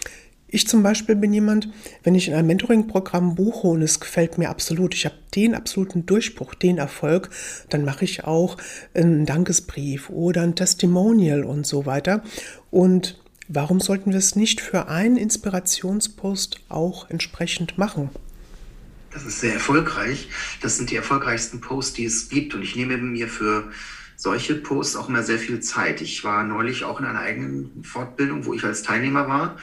ich 0.49 0.67
zum 0.67 0.81
Beispiel 0.81 1.15
bin 1.15 1.33
jemand, 1.33 1.69
wenn 2.03 2.15
ich 2.15 2.29
in 2.29 2.33
einem 2.33 2.47
Mentoring-Programm 2.47 3.35
buche 3.35 3.67
und 3.67 3.81
es 3.81 3.99
gefällt 3.99 4.37
mir 4.37 4.49
absolut, 4.49 4.93
ich 4.95 5.05
habe 5.05 5.15
den 5.35 5.53
absoluten 5.53 6.05
Durchbruch, 6.05 6.53
den 6.55 6.77
Erfolg, 6.77 7.29
dann 7.69 7.83
mache 7.83 8.05
ich 8.05 8.23
auch 8.23 8.57
einen 8.93 9.25
Dankesbrief 9.25 10.09
oder 10.09 10.43
ein 10.43 10.55
Testimonial 10.55 11.43
und 11.43 11.67
so 11.67 11.85
weiter. 11.85 12.23
Und 12.71 13.21
warum 13.49 13.81
sollten 13.81 14.11
wir 14.11 14.19
es 14.19 14.35
nicht 14.35 14.61
für 14.61 14.87
einen 14.87 15.17
Inspirationspost 15.17 16.61
auch 16.69 17.09
entsprechend 17.09 17.77
machen? 17.77 18.09
Das 19.11 19.25
ist 19.25 19.41
sehr 19.41 19.53
erfolgreich. 19.53 20.29
Das 20.61 20.77
sind 20.77 20.91
die 20.91 20.95
erfolgreichsten 20.95 21.59
Posts, 21.59 21.93
die 21.93 22.05
es 22.05 22.29
gibt. 22.29 22.53
Und 22.53 22.61
ich 22.61 22.75
nehme 22.75 22.97
mir 22.97 23.27
für 23.27 23.71
solche 24.15 24.55
Posts 24.55 24.95
auch 24.95 25.09
immer 25.09 25.23
sehr 25.23 25.39
viel 25.39 25.59
Zeit. 25.59 26.01
Ich 26.01 26.23
war 26.23 26.43
neulich 26.43 26.83
auch 26.83 26.99
in 26.99 27.05
einer 27.05 27.19
eigenen 27.19 27.83
Fortbildung, 27.83 28.45
wo 28.45 28.53
ich 28.53 28.63
als 28.63 28.83
Teilnehmer 28.83 29.27
war. 29.27 29.57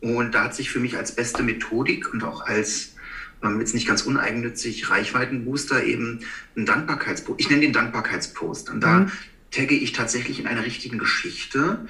Und 0.00 0.32
da 0.32 0.44
hat 0.44 0.54
sich 0.54 0.70
für 0.70 0.80
mich 0.80 0.96
als 0.96 1.14
beste 1.14 1.42
Methodik 1.42 2.12
und 2.12 2.22
auch 2.22 2.46
als 2.46 2.94
ähm, 3.42 3.60
jetzt 3.60 3.74
nicht 3.74 3.86
ganz 3.86 4.02
uneigennützig 4.02 4.90
Reichweitenbooster 4.90 5.84
eben 5.84 6.20
ein 6.56 6.66
Dankbarkeitspost. 6.66 7.40
Ich 7.40 7.50
nenne 7.50 7.62
den 7.62 7.72
Dankbarkeitspost. 7.72 8.70
Und 8.70 8.80
da 8.80 9.00
mhm. 9.00 9.12
tagge 9.50 9.74
ich 9.74 9.92
tatsächlich 9.92 10.40
in 10.40 10.46
einer 10.46 10.64
richtigen 10.64 10.98
Geschichte 10.98 11.86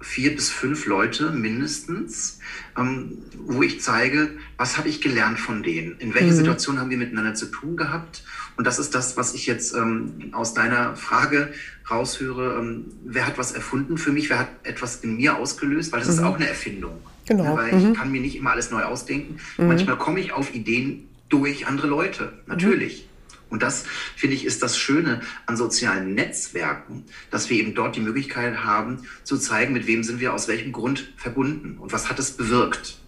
vier 0.00 0.34
bis 0.34 0.50
fünf 0.50 0.86
Leute 0.86 1.30
mindestens, 1.30 2.38
ähm, 2.76 3.18
wo 3.36 3.62
ich 3.62 3.80
zeige, 3.80 4.30
was 4.56 4.78
habe 4.78 4.88
ich 4.88 5.00
gelernt 5.00 5.40
von 5.40 5.62
denen, 5.64 5.98
in 5.98 6.14
welcher 6.14 6.32
mhm. 6.32 6.36
Situation 6.36 6.78
haben 6.78 6.90
wir 6.90 6.98
miteinander 6.98 7.34
zu 7.34 7.46
tun 7.46 7.76
gehabt. 7.76 8.22
Und 8.56 8.66
das 8.66 8.78
ist 8.78 8.94
das, 8.94 9.16
was 9.16 9.34
ich 9.34 9.46
jetzt 9.46 9.74
ähm, 9.74 10.30
aus 10.32 10.54
deiner 10.54 10.96
Frage 10.96 11.52
raushöre. 11.90 12.58
Ähm, 12.60 12.86
wer 13.04 13.26
hat 13.26 13.38
was 13.38 13.52
erfunden 13.52 13.98
für 13.98 14.12
mich? 14.12 14.30
Wer 14.30 14.40
hat 14.40 14.50
etwas 14.62 14.96
in 14.96 15.16
mir 15.16 15.36
ausgelöst? 15.36 15.92
Weil 15.92 16.00
das 16.00 16.08
mhm. 16.08 16.14
ist 16.14 16.22
auch 16.22 16.36
eine 16.36 16.48
Erfindung. 16.48 17.00
Genau. 17.28 17.44
Ja, 17.44 17.56
weil 17.56 17.72
mhm. 17.72 17.92
ich 17.92 17.98
kann 17.98 18.10
mir 18.10 18.20
nicht 18.20 18.36
immer 18.36 18.52
alles 18.52 18.70
neu 18.70 18.82
ausdenken. 18.82 19.36
Mhm. 19.58 19.68
Manchmal 19.68 19.98
komme 19.98 20.18
ich 20.20 20.32
auf 20.32 20.54
Ideen 20.54 21.08
durch 21.28 21.66
andere 21.66 21.86
Leute, 21.86 22.32
natürlich. 22.46 23.06
Und 23.50 23.62
das, 23.62 23.84
finde 24.16 24.34
ich, 24.34 24.44
ist 24.44 24.62
das 24.62 24.78
Schöne 24.78 25.20
an 25.46 25.56
sozialen 25.56 26.14
Netzwerken, 26.14 27.04
dass 27.30 27.48
wir 27.48 27.58
eben 27.58 27.74
dort 27.74 27.96
die 27.96 28.00
Möglichkeit 28.00 28.64
haben, 28.64 29.02
zu 29.24 29.38
zeigen, 29.38 29.72
mit 29.72 29.86
wem 29.86 30.02
sind 30.02 30.20
wir 30.20 30.34
aus 30.34 30.48
welchem 30.48 30.72
Grund 30.72 31.12
verbunden 31.16 31.78
und 31.78 31.92
was 31.92 32.10
hat 32.10 32.18
es 32.18 32.32
bewirkt. 32.32 32.98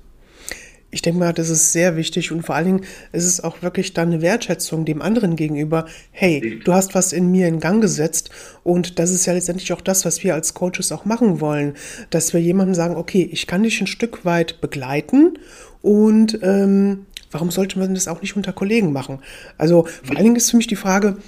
Ich 0.92 1.02
denke 1.02 1.20
mal, 1.20 1.32
das 1.32 1.50
ist 1.50 1.72
sehr 1.72 1.96
wichtig 1.96 2.32
und 2.32 2.42
vor 2.42 2.56
allen 2.56 2.66
Dingen 2.66 2.84
ist 3.12 3.24
es 3.24 3.42
auch 3.42 3.62
wirklich 3.62 3.94
dann 3.94 4.08
eine 4.08 4.22
Wertschätzung 4.22 4.84
dem 4.84 5.02
anderen 5.02 5.36
gegenüber. 5.36 5.86
Hey, 6.10 6.60
du 6.64 6.72
hast 6.72 6.94
was 6.94 7.12
in 7.12 7.30
mir 7.30 7.46
in 7.46 7.60
Gang 7.60 7.80
gesetzt 7.80 8.30
und 8.64 8.98
das 8.98 9.10
ist 9.10 9.26
ja 9.26 9.32
letztendlich 9.32 9.72
auch 9.72 9.80
das, 9.80 10.04
was 10.04 10.24
wir 10.24 10.34
als 10.34 10.54
Coaches 10.54 10.90
auch 10.90 11.04
machen 11.04 11.40
wollen, 11.40 11.74
dass 12.10 12.32
wir 12.32 12.40
jemandem 12.40 12.74
sagen, 12.74 12.96
okay, 12.96 13.28
ich 13.30 13.46
kann 13.46 13.62
dich 13.62 13.80
ein 13.80 13.86
Stück 13.86 14.24
weit 14.24 14.60
begleiten 14.60 15.38
und 15.80 16.40
ähm, 16.42 17.06
warum 17.30 17.50
sollte 17.50 17.78
man 17.78 17.94
das 17.94 18.08
auch 18.08 18.20
nicht 18.20 18.36
unter 18.36 18.52
Kollegen 18.52 18.92
machen? 18.92 19.20
Also 19.58 19.86
vor 20.02 20.16
allen 20.16 20.24
Dingen 20.24 20.36
ist 20.36 20.50
für 20.50 20.56
mich 20.56 20.66
die 20.66 20.76
Frage, 20.76 21.18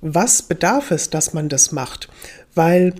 was 0.00 0.42
bedarf 0.42 0.90
es, 0.90 1.10
dass 1.10 1.34
man 1.34 1.48
das 1.48 1.72
macht? 1.72 2.08
Weil 2.54 2.94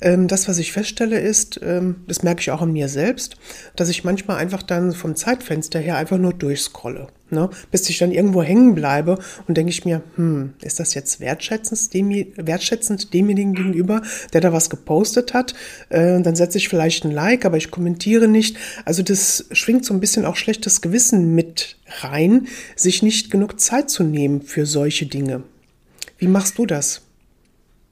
das, 0.00 0.46
was 0.46 0.58
ich 0.58 0.72
feststelle, 0.72 1.18
ist, 1.18 1.60
ähm, 1.62 1.96
das 2.06 2.22
merke 2.22 2.40
ich 2.40 2.50
auch 2.50 2.60
an 2.60 2.72
mir 2.72 2.88
selbst, 2.88 3.36
dass 3.76 3.88
ich 3.88 4.04
manchmal 4.04 4.36
einfach 4.36 4.62
dann 4.62 4.92
vom 4.92 5.16
Zeitfenster 5.16 5.78
her 5.78 5.96
einfach 5.96 6.18
nur 6.18 6.34
durchscrolle. 6.34 7.08
Ne? 7.30 7.50
Bis 7.70 7.88
ich 7.88 7.98
dann 7.98 8.12
irgendwo 8.12 8.42
hängen 8.42 8.74
bleibe 8.74 9.18
und 9.48 9.56
denke 9.56 9.70
ich 9.70 9.84
mir, 9.84 10.02
hm, 10.16 10.52
ist 10.62 10.78
das 10.78 10.94
jetzt 10.94 11.18
wertschätzend, 11.18 11.94
dem, 11.94 12.10
wertschätzend 12.36 13.14
demjenigen 13.14 13.54
gegenüber, 13.54 14.02
der 14.32 14.42
da 14.42 14.52
was 14.52 14.70
gepostet 14.70 15.34
hat? 15.34 15.54
Äh, 15.88 16.20
dann 16.20 16.36
setze 16.36 16.58
ich 16.58 16.68
vielleicht 16.68 17.04
ein 17.04 17.10
Like, 17.10 17.44
aber 17.44 17.56
ich 17.56 17.70
kommentiere 17.70 18.28
nicht. 18.28 18.58
Also 18.84 19.02
das 19.02 19.46
schwingt 19.50 19.84
so 19.84 19.94
ein 19.94 20.00
bisschen 20.00 20.24
auch 20.24 20.36
schlechtes 20.36 20.82
Gewissen 20.82 21.34
mit 21.34 21.78
rein, 22.02 22.46
sich 22.76 23.02
nicht 23.02 23.30
genug 23.30 23.58
Zeit 23.58 23.90
zu 23.90 24.04
nehmen 24.04 24.42
für 24.42 24.66
solche 24.66 25.06
Dinge. 25.06 25.42
Wie 26.18 26.28
machst 26.28 26.58
du 26.58 26.66
das? 26.66 27.05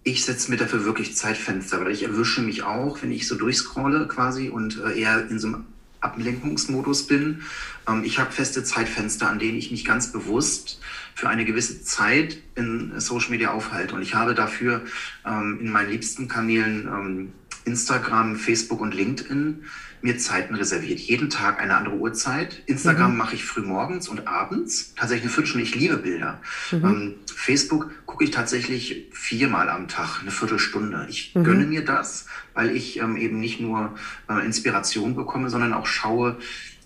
Ich 0.04 0.24
setze 0.24 0.50
mir 0.50 0.58
dafür 0.58 0.84
wirklich 0.84 1.16
Zeitfenster, 1.16 1.80
weil 1.80 1.90
ich 1.90 2.02
erwische 2.02 2.42
mich 2.42 2.62
auch, 2.62 3.02
wenn 3.02 3.10
ich 3.10 3.26
so 3.26 3.34
durchscrolle 3.36 4.06
quasi 4.06 4.50
und 4.50 4.80
äh, 4.80 5.00
eher 5.00 5.28
in 5.30 5.38
so 5.38 5.48
einem 5.48 5.64
Ablenkungsmodus 6.00 7.06
bin. 7.06 7.42
Ähm, 7.88 8.04
ich 8.04 8.18
habe 8.18 8.30
feste 8.30 8.62
Zeitfenster, 8.62 9.28
an 9.28 9.38
denen 9.38 9.56
ich 9.56 9.70
mich 9.70 9.84
ganz 9.84 10.12
bewusst 10.12 10.78
für 11.14 11.28
eine 11.28 11.46
gewisse 11.46 11.82
Zeit 11.82 12.38
in 12.54 12.92
Social 13.00 13.30
Media 13.30 13.52
aufhalte. 13.52 13.94
Und 13.94 14.02
ich 14.02 14.14
habe 14.14 14.34
dafür 14.34 14.82
ähm, 15.24 15.58
in 15.60 15.70
meinen 15.70 15.90
liebsten 15.90 16.28
Kanälen 16.28 16.86
ähm, 16.86 17.32
Instagram, 17.64 18.36
Facebook 18.36 18.82
und 18.82 18.94
LinkedIn 18.94 19.64
mir 20.04 20.18
Zeiten 20.18 20.54
reserviert. 20.54 21.00
Jeden 21.00 21.30
Tag 21.30 21.58
eine 21.58 21.74
andere 21.74 21.96
Uhrzeit. 21.96 22.62
Instagram 22.66 23.12
mhm. 23.12 23.16
mache 23.16 23.36
ich 23.36 23.44
früh 23.44 23.62
morgens 23.62 24.06
und 24.06 24.28
abends. 24.28 24.92
Tatsächlich 24.94 25.24
eine 25.24 25.32
Viertelstunde. 25.32 25.66
Ich 25.66 25.74
liebe 25.74 25.96
Bilder. 25.96 26.42
Mhm. 26.70 26.84
Ähm, 26.84 27.14
Facebook 27.34 27.90
gucke 28.04 28.22
ich 28.22 28.30
tatsächlich 28.30 29.08
viermal 29.12 29.70
am 29.70 29.88
Tag, 29.88 30.20
eine 30.20 30.30
Viertelstunde. 30.30 31.06
Ich 31.08 31.34
mhm. 31.34 31.44
gönne 31.44 31.64
mir 31.64 31.86
das, 31.86 32.26
weil 32.52 32.76
ich 32.76 32.98
ähm, 32.98 33.16
eben 33.16 33.40
nicht 33.40 33.62
nur 33.62 33.94
äh, 34.28 34.44
Inspiration 34.44 35.16
bekomme, 35.16 35.48
sondern 35.48 35.72
auch 35.72 35.86
schaue, 35.86 36.36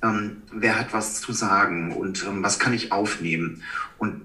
ähm, 0.00 0.42
wer 0.52 0.78
hat 0.78 0.92
was 0.92 1.20
zu 1.20 1.32
sagen 1.32 1.96
und 1.96 2.24
ähm, 2.24 2.44
was 2.44 2.60
kann 2.60 2.72
ich 2.72 2.92
aufnehmen. 2.92 3.64
Und 3.98 4.22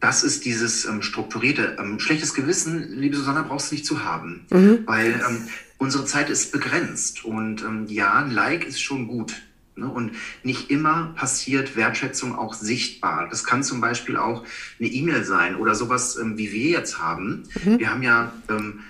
das 0.00 0.22
ist 0.22 0.44
dieses 0.44 0.84
ähm, 0.84 1.00
strukturierte. 1.00 1.78
Ähm, 1.80 1.98
schlechtes 1.98 2.34
Gewissen, 2.34 2.92
liebe 2.92 3.16
Susanna, 3.16 3.40
brauchst 3.40 3.70
du 3.70 3.76
nicht 3.76 3.86
zu 3.86 4.04
haben, 4.04 4.44
mhm. 4.50 4.80
weil 4.84 5.18
ähm, 5.26 5.48
unsere 5.78 6.04
Zeit 6.04 6.30
ist 6.30 6.52
begrenzt 6.52 7.24
und 7.24 7.62
ähm, 7.62 7.86
ja, 7.88 8.14
ein 8.14 8.30
Like 8.30 8.64
ist 8.64 8.80
schon 8.80 9.06
gut. 9.06 9.34
Ne? 9.76 9.88
Und 9.88 10.12
nicht 10.42 10.70
immer 10.70 11.12
passiert 11.16 11.76
Wertschätzung 11.76 12.36
auch 12.36 12.54
sichtbar. 12.54 13.28
Das 13.28 13.44
kann 13.44 13.62
zum 13.62 13.80
Beispiel 13.80 14.16
auch 14.16 14.44
eine 14.78 14.88
E-Mail 14.88 15.24
sein 15.24 15.56
oder 15.56 15.74
sowas, 15.74 16.16
ähm, 16.16 16.38
wie 16.38 16.52
wir 16.52 16.70
jetzt 16.70 16.98
haben. 17.00 17.44
Mhm. 17.64 17.78
Wir 17.78 17.90
haben 17.90 18.02
ja 18.02 18.32
ähm, 18.48 18.80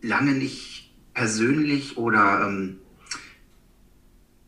lange 0.00 0.32
nicht 0.32 0.90
persönlich 1.12 1.98
oder 1.98 2.46
ähm, 2.46 2.78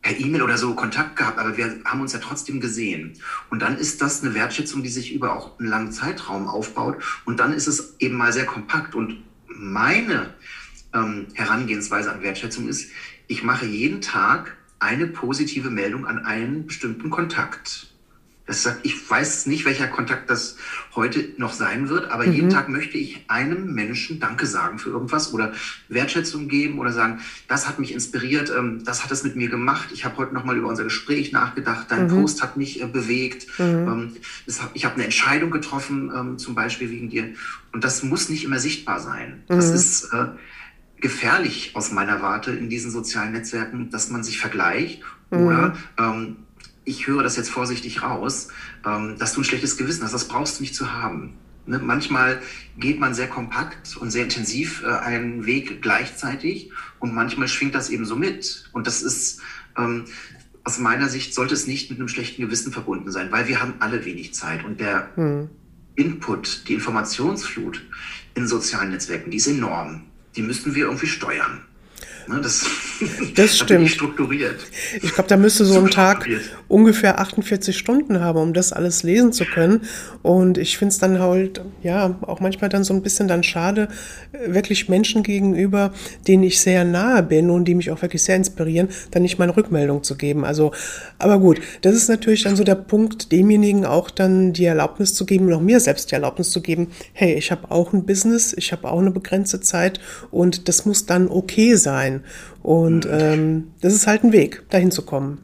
per 0.01 0.19
E-Mail 0.19 0.41
oder 0.41 0.57
so 0.57 0.73
Kontakt 0.73 1.15
gehabt, 1.15 1.37
aber 1.37 1.57
wir 1.57 1.79
haben 1.85 2.01
uns 2.01 2.13
ja 2.13 2.19
trotzdem 2.19 2.59
gesehen. 2.59 3.13
Und 3.51 3.61
dann 3.61 3.77
ist 3.77 4.01
das 4.01 4.23
eine 4.23 4.33
Wertschätzung, 4.33 4.81
die 4.81 4.89
sich 4.89 5.13
über 5.13 5.35
auch 5.35 5.59
einen 5.59 5.69
langen 5.69 5.91
Zeitraum 5.91 6.47
aufbaut. 6.47 7.03
Und 7.25 7.39
dann 7.39 7.53
ist 7.53 7.67
es 7.67 7.95
eben 7.99 8.15
mal 8.15 8.33
sehr 8.33 8.45
kompakt. 8.45 8.95
Und 8.95 9.23
meine 9.47 10.33
ähm, 10.93 11.27
Herangehensweise 11.33 12.11
an 12.11 12.21
Wertschätzung 12.21 12.67
ist, 12.67 12.89
ich 13.27 13.43
mache 13.43 13.65
jeden 13.65 14.01
Tag 14.01 14.57
eine 14.79 15.07
positive 15.07 15.69
Meldung 15.69 16.05
an 16.05 16.25
einen 16.25 16.65
bestimmten 16.65 17.09
Kontakt. 17.09 17.91
Das 18.47 18.63
sagt, 18.63 18.79
ich 18.83 19.09
weiß 19.09 19.45
nicht, 19.45 19.63
welcher 19.63 19.87
Kontakt 19.87 20.29
das 20.29 20.57
heute 20.95 21.29
noch 21.37 21.53
sein 21.53 21.87
wird, 21.87 22.11
aber 22.11 22.25
mhm. 22.25 22.33
jeden 22.33 22.49
Tag 22.49 22.67
möchte 22.67 22.97
ich 22.97 23.23
einem 23.29 23.73
Menschen 23.73 24.19
Danke 24.19 24.45
sagen 24.45 24.79
für 24.79 24.89
irgendwas 24.89 25.31
oder 25.33 25.53
Wertschätzung 25.87 26.49
geben 26.49 26.79
oder 26.79 26.91
sagen, 26.91 27.21
das 27.47 27.69
hat 27.69 27.79
mich 27.79 27.93
inspiriert, 27.93 28.51
ähm, 28.53 28.83
das 28.83 29.03
hat 29.03 29.11
es 29.11 29.23
mit 29.23 29.37
mir 29.37 29.47
gemacht. 29.47 29.89
Ich 29.93 30.03
habe 30.03 30.17
heute 30.17 30.33
nochmal 30.33 30.57
über 30.57 30.67
unser 30.67 30.83
Gespräch 30.83 31.31
nachgedacht, 31.31 31.85
dein 31.89 32.07
mhm. 32.07 32.21
Post 32.21 32.41
hat 32.41 32.57
mich 32.57 32.81
äh, 32.81 32.87
bewegt. 32.87 33.47
Mhm. 33.59 34.17
ich 34.73 34.83
habe 34.83 34.95
eine 34.95 35.05
Entscheidung 35.05 35.51
getroffen, 35.51 36.11
ähm, 36.13 36.37
zum 36.37 36.55
Beispiel 36.55 36.89
wegen 36.89 37.09
dir. 37.09 37.35
Und 37.71 37.83
das 37.85 38.03
muss 38.03 38.27
nicht 38.27 38.43
immer 38.43 38.59
sichtbar 38.59 38.99
sein. 38.99 39.43
Das 39.47 39.69
mhm. 39.69 39.75
ist 39.75 40.13
äh, 40.13 40.25
gefährlich 41.01 41.71
aus 41.75 41.91
meiner 41.91 42.21
Warte 42.21 42.51
in 42.51 42.69
diesen 42.69 42.91
sozialen 42.91 43.33
Netzwerken, 43.33 43.89
dass 43.89 44.09
man 44.09 44.23
sich 44.23 44.39
vergleicht 44.39 45.01
mhm. 45.31 45.39
oder 45.39 45.77
ähm, 45.99 46.37
ich 46.85 47.07
höre 47.07 47.23
das 47.23 47.35
jetzt 47.35 47.49
vorsichtig 47.49 48.01
raus, 48.01 48.47
ähm, 48.85 49.17
dass 49.17 49.33
du 49.33 49.41
ein 49.41 49.43
schlechtes 49.43 49.77
Gewissen 49.77 50.03
hast. 50.03 50.13
Das 50.13 50.27
brauchst 50.27 50.59
du 50.59 50.63
nicht 50.63 50.75
zu 50.75 50.93
haben. 50.93 51.33
Ne? 51.65 51.79
Manchmal 51.79 52.41
geht 52.77 52.99
man 52.99 53.13
sehr 53.13 53.27
kompakt 53.27 53.97
und 53.97 54.11
sehr 54.11 54.23
intensiv 54.23 54.83
äh, 54.83 54.87
einen 54.87 55.45
Weg 55.45 55.81
gleichzeitig 55.81 56.71
und 56.99 57.13
manchmal 57.13 57.47
schwingt 57.47 57.75
das 57.75 57.89
eben 57.89 58.05
so 58.05 58.15
mit. 58.15 58.69
Und 58.71 58.87
das 58.87 59.01
ist 59.01 59.41
ähm, 59.77 60.05
aus 60.63 60.77
meiner 60.77 61.09
Sicht 61.09 61.33
sollte 61.33 61.55
es 61.55 61.65
nicht 61.65 61.89
mit 61.89 61.99
einem 61.99 62.07
schlechten 62.07 62.43
Gewissen 62.43 62.71
verbunden 62.71 63.11
sein, 63.11 63.31
weil 63.31 63.47
wir 63.47 63.61
haben 63.61 63.75
alle 63.79 64.05
wenig 64.05 64.33
Zeit 64.33 64.63
und 64.63 64.79
der 64.79 65.09
mhm. 65.15 65.49
Input, 65.95 66.67
die 66.67 66.75
Informationsflut 66.75 67.83
in 68.35 68.47
sozialen 68.47 68.91
Netzwerken, 68.91 69.31
die 69.31 69.37
ist 69.37 69.47
enorm 69.47 70.03
die 70.35 70.41
müssten 70.41 70.75
wir 70.75 70.85
irgendwie 70.85 71.07
steuern. 71.07 71.61
Ne, 72.27 72.41
das, 72.41 72.65
das 73.35 73.57
stimmt. 73.59 73.89
strukturiert. 73.89 74.59
Ich 75.01 75.13
glaube, 75.13 75.29
da 75.29 75.37
müsste 75.37 75.65
so 75.65 75.79
ein 75.79 75.89
Tag 75.89 76.27
ungefähr 76.67 77.19
48 77.19 77.77
Stunden 77.77 78.19
haben, 78.19 78.39
um 78.39 78.53
das 78.53 78.73
alles 78.73 79.03
lesen 79.03 79.31
zu 79.31 79.45
können. 79.45 79.81
Und 80.21 80.57
ich 80.57 80.77
finde 80.77 80.93
es 80.93 80.99
dann 80.99 81.19
halt, 81.19 81.61
ja, 81.83 82.17
auch 82.21 82.39
manchmal 82.39 82.69
dann 82.69 82.83
so 82.83 82.93
ein 82.93 83.01
bisschen 83.01 83.27
dann 83.27 83.43
schade, 83.43 83.87
wirklich 84.45 84.89
Menschen 84.89 85.23
gegenüber, 85.23 85.93
denen 86.27 86.43
ich 86.43 86.59
sehr 86.59 86.83
nahe 86.83 87.23
bin 87.23 87.49
und 87.49 87.65
die 87.65 87.75
mich 87.75 87.91
auch 87.91 88.01
wirklich 88.01 88.23
sehr 88.23 88.35
inspirieren, 88.35 88.89
dann 89.11 89.21
nicht 89.21 89.39
mal 89.39 89.45
eine 89.45 89.57
Rückmeldung 89.57 90.03
zu 90.03 90.15
geben. 90.15 90.43
Also, 90.45 90.71
aber 91.17 91.39
gut, 91.39 91.61
das 91.81 91.95
ist 91.95 92.09
natürlich 92.09 92.43
dann 92.43 92.55
so 92.55 92.63
der 92.63 92.75
Punkt, 92.75 93.31
demjenigen 93.31 93.85
auch 93.85 94.09
dann 94.09 94.53
die 94.53 94.65
Erlaubnis 94.65 95.13
zu 95.13 95.25
geben 95.25 95.51
auch 95.61 95.61
mir 95.61 95.79
selbst 95.79 96.11
die 96.11 96.15
Erlaubnis 96.15 96.51
zu 96.51 96.61
geben, 96.61 96.87
hey, 97.13 97.33
ich 97.33 97.51
habe 97.51 97.71
auch 97.71 97.93
ein 97.93 98.05
Business, 98.05 98.53
ich 98.57 98.71
habe 98.71 98.89
auch 98.89 98.99
eine 98.99 99.11
begrenzte 99.11 99.61
Zeit 99.61 99.99
und 100.31 100.67
das 100.67 100.85
muss 100.85 101.05
dann 101.05 101.27
okay 101.27 101.75
sein 101.75 102.10
sein. 102.11 102.23
Und 102.61 103.05
mhm. 103.05 103.11
ähm, 103.11 103.67
das 103.81 103.93
ist 103.93 104.07
halt 104.07 104.23
ein 104.23 104.31
Weg, 104.31 104.63
dahin 104.69 104.91
zu 104.91 105.03
kommen. 105.03 105.39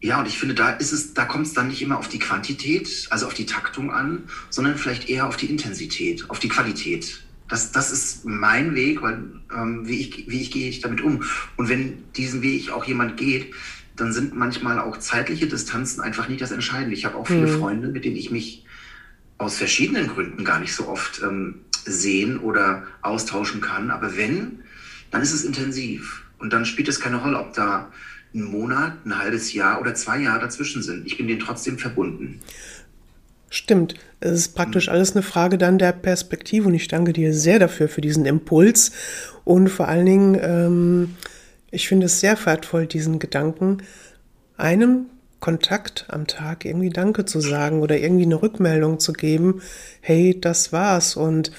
Ja, 0.00 0.20
und 0.20 0.26
ich 0.26 0.38
finde, 0.38 0.54
da 0.54 0.70
ist 0.70 0.92
es, 0.92 1.14
da 1.14 1.24
kommt 1.24 1.46
es 1.46 1.54
dann 1.54 1.68
nicht 1.68 1.80
immer 1.80 1.98
auf 1.98 2.08
die 2.08 2.18
Quantität, 2.18 3.06
also 3.08 3.26
auf 3.26 3.32
die 3.32 3.46
Taktung 3.46 3.90
an, 3.90 4.24
sondern 4.50 4.76
vielleicht 4.76 5.08
eher 5.08 5.26
auf 5.26 5.38
die 5.38 5.46
Intensität, 5.46 6.28
auf 6.28 6.38
die 6.38 6.48
Qualität. 6.48 7.24
Das, 7.48 7.72
das 7.72 7.90
ist 7.90 8.24
mein 8.24 8.74
Weg, 8.74 9.00
weil 9.00 9.24
ähm, 9.56 9.88
wie, 9.88 10.00
ich, 10.00 10.28
wie 10.28 10.42
ich 10.42 10.50
gehe 10.50 10.68
ich 10.68 10.80
damit 10.80 11.00
um. 11.00 11.22
Und 11.56 11.68
wenn 11.70 12.04
diesen 12.16 12.42
Weg 12.42 12.70
auch 12.70 12.84
jemand 12.84 13.16
geht, 13.16 13.54
dann 13.96 14.12
sind 14.12 14.34
manchmal 14.34 14.78
auch 14.78 14.98
zeitliche 14.98 15.46
Distanzen 15.46 16.02
einfach 16.02 16.28
nicht 16.28 16.42
das 16.42 16.50
Entscheidende. 16.50 16.94
Ich 16.94 17.04
habe 17.06 17.16
auch 17.16 17.26
viele 17.26 17.46
mhm. 17.46 17.58
Freunde, 17.58 17.88
mit 17.88 18.04
denen 18.04 18.16
ich 18.16 18.30
mich 18.30 18.66
aus 19.38 19.56
verschiedenen 19.56 20.08
Gründen 20.08 20.44
gar 20.44 20.60
nicht 20.60 20.74
so 20.74 20.88
oft 20.88 21.22
ähm, 21.22 21.60
sehen 21.84 22.38
oder 22.38 22.84
austauschen 23.02 23.60
kann. 23.60 23.90
Aber 23.90 24.16
wenn, 24.16 24.63
dann 25.14 25.22
ist 25.22 25.32
es 25.32 25.44
intensiv. 25.44 26.24
Und 26.38 26.52
dann 26.52 26.66
spielt 26.66 26.88
es 26.88 26.98
keine 26.98 27.22
Rolle, 27.22 27.38
ob 27.38 27.54
da 27.54 27.92
ein 28.34 28.42
Monat, 28.42 29.06
ein 29.06 29.16
halbes 29.16 29.52
Jahr 29.52 29.80
oder 29.80 29.94
zwei 29.94 30.18
Jahre 30.18 30.40
dazwischen 30.40 30.82
sind. 30.82 31.06
Ich 31.06 31.16
bin 31.16 31.28
denen 31.28 31.38
trotzdem 31.38 31.78
verbunden. 31.78 32.40
Stimmt. 33.48 33.94
Es 34.18 34.32
ist 34.32 34.56
praktisch 34.56 34.88
alles 34.88 35.12
eine 35.12 35.22
Frage 35.22 35.56
dann 35.56 35.78
der 35.78 35.92
Perspektive 35.92 36.66
und 36.66 36.74
ich 36.74 36.88
danke 36.88 37.12
dir 37.12 37.32
sehr 37.32 37.60
dafür, 37.60 37.88
für 37.88 38.00
diesen 38.00 38.26
Impuls. 38.26 38.90
Und 39.44 39.68
vor 39.68 39.86
allen 39.86 40.06
Dingen, 40.06 40.38
ähm, 40.42 41.16
ich 41.70 41.86
finde 41.86 42.06
es 42.06 42.18
sehr 42.18 42.36
wertvoll, 42.44 42.88
diesen 42.88 43.20
Gedanken, 43.20 43.78
einem 44.56 45.06
Kontakt 45.38 46.06
am 46.08 46.26
Tag 46.26 46.64
irgendwie 46.64 46.90
Danke 46.90 47.24
zu 47.24 47.38
sagen 47.38 47.82
oder 47.82 47.98
irgendwie 47.98 48.24
eine 48.24 48.42
Rückmeldung 48.42 48.98
zu 48.98 49.12
geben, 49.12 49.62
hey, 50.00 50.40
das 50.40 50.72
war's. 50.72 51.14
Und 51.14 51.52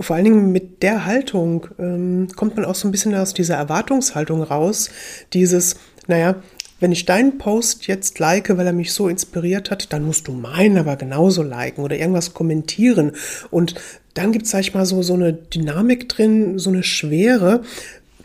vor 0.00 0.16
allen 0.16 0.24
Dingen 0.24 0.52
mit 0.52 0.82
der 0.82 1.04
Haltung 1.04 1.68
ähm, 1.78 2.28
kommt 2.34 2.56
man 2.56 2.64
auch 2.64 2.74
so 2.74 2.88
ein 2.88 2.90
bisschen 2.90 3.14
aus 3.14 3.34
dieser 3.34 3.54
Erwartungshaltung 3.54 4.42
raus, 4.42 4.90
dieses, 5.32 5.76
naja, 6.06 6.36
wenn 6.80 6.92
ich 6.92 7.06
deinen 7.06 7.38
Post 7.38 7.86
jetzt 7.86 8.18
like, 8.18 8.54
weil 8.56 8.66
er 8.66 8.72
mich 8.72 8.92
so 8.92 9.08
inspiriert 9.08 9.70
hat, 9.70 9.92
dann 9.92 10.04
musst 10.04 10.26
du 10.26 10.32
meinen 10.32 10.76
aber 10.76 10.96
genauso 10.96 11.42
liken 11.42 11.84
oder 11.84 11.96
irgendwas 11.96 12.34
kommentieren. 12.34 13.12
Und 13.50 13.76
dann 14.14 14.32
gibt 14.32 14.44
es, 14.44 14.50
sag 14.50 14.60
ich 14.60 14.74
mal, 14.74 14.84
so, 14.84 15.02
so 15.02 15.14
eine 15.14 15.32
Dynamik 15.32 16.08
drin, 16.08 16.58
so 16.58 16.70
eine 16.70 16.82
Schwere, 16.82 17.62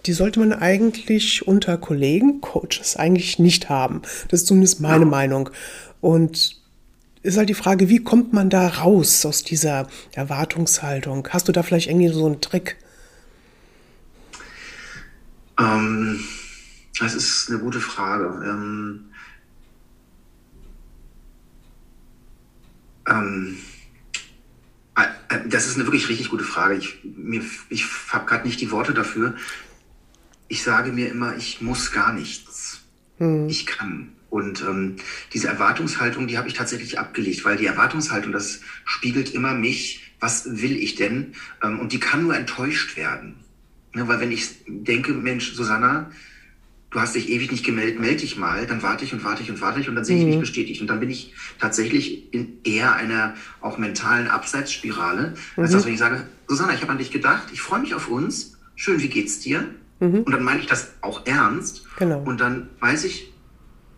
die 0.06 0.14
sollte 0.14 0.40
man 0.40 0.54
eigentlich 0.54 1.48
unter 1.48 1.78
Kollegen, 1.78 2.42
Coaches 2.42 2.98
eigentlich 2.98 3.38
nicht 3.38 3.70
haben. 3.70 4.02
Das 4.30 4.42
ist 4.42 4.48
zumindest 4.48 4.82
meine 4.82 5.06
ja. 5.06 5.10
Meinung. 5.10 5.50
Und 6.02 6.59
ist 7.22 7.38
halt 7.38 7.50
die 7.50 7.54
Frage, 7.54 7.90
wie 7.90 8.04
kommt 8.04 8.34
man 8.34 8.50
da 8.50 8.68
raus 8.68 9.26
aus 9.26 9.44
dieser 9.44 9.88
Erwartungshaltung? 10.14 11.28
Hast 11.32 11.48
du 11.48 11.52
da 11.52 11.64
vielleicht 11.64 11.90
irgendwie 11.90 12.10
so 12.10 12.26
einen 12.26 12.42
Trick? 12.42 12.78
Ähm, 15.60 16.20
das 17.00 17.16
ist 17.16 17.50
eine 17.50 17.60
gute 17.60 17.82
Frage. 17.82 18.26
Ähm, 18.46 19.12
ähm, 23.08 23.58
äh, 24.96 25.50
das 25.50 25.68
ist 25.68 25.76
eine 25.76 25.86
wirklich 25.86 26.08
richtig 26.08 26.30
gute 26.30 26.46
Frage. 26.46 26.76
Ich, 26.76 27.00
ich 27.70 27.86
habe 28.10 28.26
gerade 28.26 28.48
nicht 28.48 28.62
die 28.62 28.72
Worte 28.72 28.94
dafür. 28.94 29.36
Ich 30.48 30.64
sage 30.64 30.92
mir 30.92 31.10
immer, 31.10 31.36
ich 31.36 31.62
muss 31.62 31.92
gar 31.92 32.14
nichts. 32.14 32.82
Hm. 33.18 33.50
Ich 33.50 33.66
kann. 33.66 34.14
Und 34.30 34.62
ähm, 34.62 34.98
diese 35.34 35.48
Erwartungshaltung, 35.48 36.28
die 36.28 36.38
habe 36.38 36.48
ich 36.48 36.54
tatsächlich 36.54 37.00
abgelegt, 37.00 37.46
weil 37.46 37.58
die 37.58 37.66
Erwartungshaltung, 37.66 38.32
das 38.32 38.62
spiegelt 38.86 39.34
immer 39.34 39.54
mich, 39.54 40.14
was 40.20 40.62
will 40.62 40.76
ich 40.76 40.96
denn? 40.96 41.34
Ähm, 41.64 41.80
und 41.80 41.92
die 41.92 42.00
kann 42.00 42.24
nur 42.24 42.36
enttäuscht 42.36 42.96
werden. 42.96 43.36
Ja, 43.96 44.08
weil 44.08 44.20
wenn 44.20 44.32
ich 44.32 44.50
denke, 44.68 45.14
Mensch, 45.14 45.54
Susanna, 45.54 46.12
du 46.92 47.00
hast 47.00 47.16
dich 47.16 47.30
ewig 47.30 47.52
nicht 47.52 47.66
gemeldet, 47.66 48.00
melde 48.00 48.22
dich 48.22 48.38
mal, 48.38 48.66
dann 48.66 48.82
warte 48.84 49.04
ich 49.04 49.14
und 49.14 49.24
warte 49.24 49.42
ich 49.42 49.50
und 49.50 49.62
warte 49.62 49.80
ich 49.80 49.90
und 49.90 49.96
dann 49.96 50.06
sehe 50.06 50.18
ich 50.18 50.24
mhm. 50.24 50.30
mich 50.32 50.40
bestätigt. 50.40 50.82
Und 50.82 50.88
dann 50.88 51.00
bin 51.00 51.10
ich 51.10 51.34
tatsächlich 51.60 52.34
in 52.34 52.60
eher 52.64 52.96
einer 52.96 53.36
auch 53.62 53.78
mentalen 53.78 54.28
Abseitsspirale, 54.28 55.34
mhm. 55.56 55.64
als 55.64 55.72
dass 55.72 55.86
wenn 55.86 55.94
ich 55.94 56.00
sage, 56.00 56.28
Susanna, 56.48 56.74
ich 56.74 56.82
habe 56.82 56.92
an 56.92 56.98
dich 56.98 57.12
gedacht, 57.12 57.48
ich 57.52 57.62
freue 57.62 57.80
mich 57.80 57.96
auf 57.96 58.10
uns, 58.10 58.58
schön, 58.76 59.02
wie 59.02 59.10
geht's 59.10 59.40
dir? 59.40 59.66
Mhm. 60.00 60.22
Und 60.22 60.32
dann 60.32 60.44
meine 60.44 60.60
ich 60.60 60.68
das 60.68 60.94
auch 61.02 61.26
ernst. 61.26 61.86
Genau. 61.98 62.22
Und 62.22 62.40
dann 62.40 62.70
weiß 62.80 63.04
ich, 63.06 63.32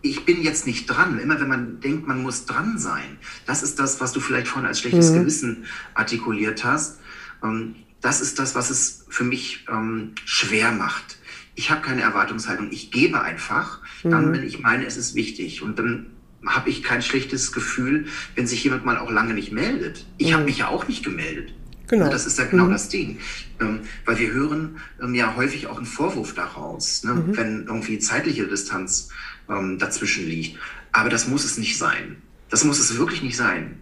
ich 0.02 0.24
bin 0.24 0.42
jetzt 0.42 0.66
nicht 0.66 0.86
dran. 0.86 1.18
Immer 1.18 1.40
wenn 1.40 1.48
man 1.48 1.80
denkt, 1.80 2.06
man 2.06 2.22
muss 2.22 2.44
dran 2.44 2.78
sein, 2.78 3.18
das 3.46 3.62
ist 3.62 3.78
das, 3.78 4.00
was 4.00 4.12
du 4.12 4.20
vielleicht 4.20 4.48
vorhin 4.48 4.66
als 4.66 4.80
schlechtes 4.80 5.10
mhm. 5.10 5.20
Gewissen 5.20 5.64
artikuliert 5.94 6.64
hast. 6.64 7.00
Ähm, 7.42 7.76
das 8.00 8.20
ist 8.20 8.38
das, 8.38 8.54
was 8.54 8.70
es 8.70 9.06
für 9.08 9.24
mich 9.24 9.64
ähm, 9.70 10.12
schwer 10.24 10.72
macht 10.72 11.18
ich 11.54 11.70
habe 11.70 11.82
keine 11.82 12.02
Erwartungshaltung, 12.02 12.70
ich 12.70 12.90
gebe 12.90 13.20
einfach, 13.20 13.80
dann, 14.02 14.28
mhm. 14.28 14.32
wenn 14.32 14.42
ich 14.42 14.60
meine, 14.60 14.86
es 14.86 14.96
ist 14.96 15.14
wichtig. 15.14 15.62
Und 15.62 15.78
dann 15.78 16.06
habe 16.46 16.70
ich 16.70 16.82
kein 16.82 17.02
schlechtes 17.02 17.52
Gefühl, 17.52 18.06
wenn 18.34 18.46
sich 18.46 18.64
jemand 18.64 18.84
mal 18.84 18.98
auch 18.98 19.10
lange 19.10 19.34
nicht 19.34 19.52
meldet. 19.52 20.06
Ich 20.18 20.30
mhm. 20.30 20.34
habe 20.34 20.44
mich 20.44 20.58
ja 20.58 20.68
auch 20.68 20.88
nicht 20.88 21.04
gemeldet. 21.04 21.54
Genau. 21.88 22.08
Das 22.08 22.26
ist 22.26 22.38
ja 22.38 22.46
genau 22.46 22.66
mhm. 22.66 22.70
das 22.70 22.88
Ding. 22.88 23.18
Ähm, 23.60 23.80
weil 24.06 24.18
wir 24.18 24.32
hören 24.32 24.76
ähm, 25.02 25.14
ja 25.14 25.36
häufig 25.36 25.66
auch 25.66 25.76
einen 25.76 25.84
Vorwurf 25.84 26.32
daraus, 26.34 27.04
ne? 27.04 27.12
Mhm. 27.14 27.36
wenn 27.36 27.66
irgendwie 27.66 27.98
zeitliche 27.98 28.46
Distanz 28.46 29.10
ähm, 29.48 29.78
dazwischen 29.78 30.26
liegt. 30.26 30.58
Aber 30.92 31.08
das 31.08 31.26
muss 31.26 31.44
es 31.44 31.58
nicht 31.58 31.78
sein. 31.78 32.16
Das 32.50 32.64
muss 32.64 32.78
es 32.78 32.96
wirklich 32.98 33.22
nicht 33.22 33.36
sein. 33.36 33.80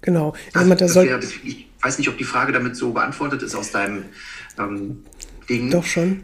Genau. 0.00 0.34
Also, 0.54 0.74
das 0.74 0.94
wär, 0.94 1.20
ich 1.44 1.66
weiß 1.80 1.98
nicht, 1.98 2.08
ob 2.08 2.16
die 2.18 2.24
Frage 2.24 2.52
damit 2.52 2.76
so 2.76 2.92
beantwortet 2.92 3.42
ist 3.42 3.54
aus 3.54 3.72
deinem 3.72 4.04
ähm, 4.58 5.04
Ding. 5.48 5.70
Doch 5.70 5.84
schon. 5.84 6.22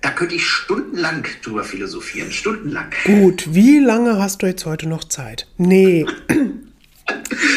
Da 0.00 0.10
könnte 0.10 0.36
ich 0.36 0.46
stundenlang 0.46 1.26
drüber 1.42 1.64
philosophieren, 1.64 2.30
stundenlang. 2.30 2.90
Gut, 3.04 3.52
wie 3.52 3.80
lange 3.80 4.18
hast 4.18 4.42
du 4.42 4.46
jetzt 4.46 4.64
heute 4.64 4.88
noch 4.88 5.04
Zeit? 5.04 5.48
Nee. 5.56 6.06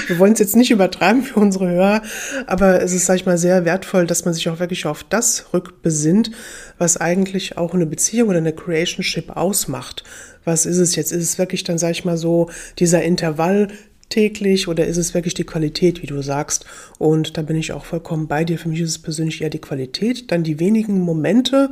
Wir 0.07 0.19
wollen 0.19 0.33
es 0.33 0.39
jetzt 0.39 0.55
nicht 0.55 0.71
übertreiben 0.71 1.23
für 1.23 1.39
unsere 1.39 1.69
Hörer, 1.69 2.01
aber 2.45 2.81
es 2.81 2.93
ist, 2.93 3.05
sag 3.05 3.15
ich 3.15 3.25
mal, 3.25 3.37
sehr 3.37 3.65
wertvoll, 3.65 4.05
dass 4.05 4.25
man 4.25 4.33
sich 4.33 4.49
auch 4.49 4.59
wirklich 4.59 4.85
auf 4.85 5.03
das 5.03 5.53
rückbesinnt, 5.53 6.31
was 6.77 6.97
eigentlich 6.97 7.57
auch 7.57 7.73
eine 7.73 7.85
Beziehung 7.85 8.29
oder 8.29 8.39
eine 8.39 8.53
Creationship 8.53 9.35
ausmacht. 9.35 10.03
Was 10.43 10.65
ist 10.65 10.77
es 10.77 10.95
jetzt? 10.95 11.11
Ist 11.11 11.23
es 11.23 11.37
wirklich 11.37 11.63
dann, 11.63 11.77
sag 11.77 11.91
ich 11.91 12.05
mal, 12.05 12.17
so 12.17 12.49
dieser 12.79 13.03
Intervall 13.03 13.69
täglich 14.09 14.67
oder 14.67 14.85
ist 14.85 14.97
es 14.97 15.13
wirklich 15.13 15.33
die 15.33 15.45
Qualität, 15.45 16.01
wie 16.01 16.07
du 16.07 16.21
sagst? 16.21 16.65
Und 16.99 17.37
da 17.37 17.41
bin 17.41 17.55
ich 17.55 17.71
auch 17.71 17.85
vollkommen 17.85 18.27
bei 18.27 18.43
dir. 18.43 18.59
Für 18.59 18.69
mich 18.69 18.81
ist 18.81 18.89
es 18.89 18.99
persönlich 18.99 19.41
eher 19.41 19.49
die 19.49 19.59
Qualität, 19.59 20.31
dann 20.31 20.43
die 20.43 20.59
wenigen 20.59 20.99
Momente 20.99 21.71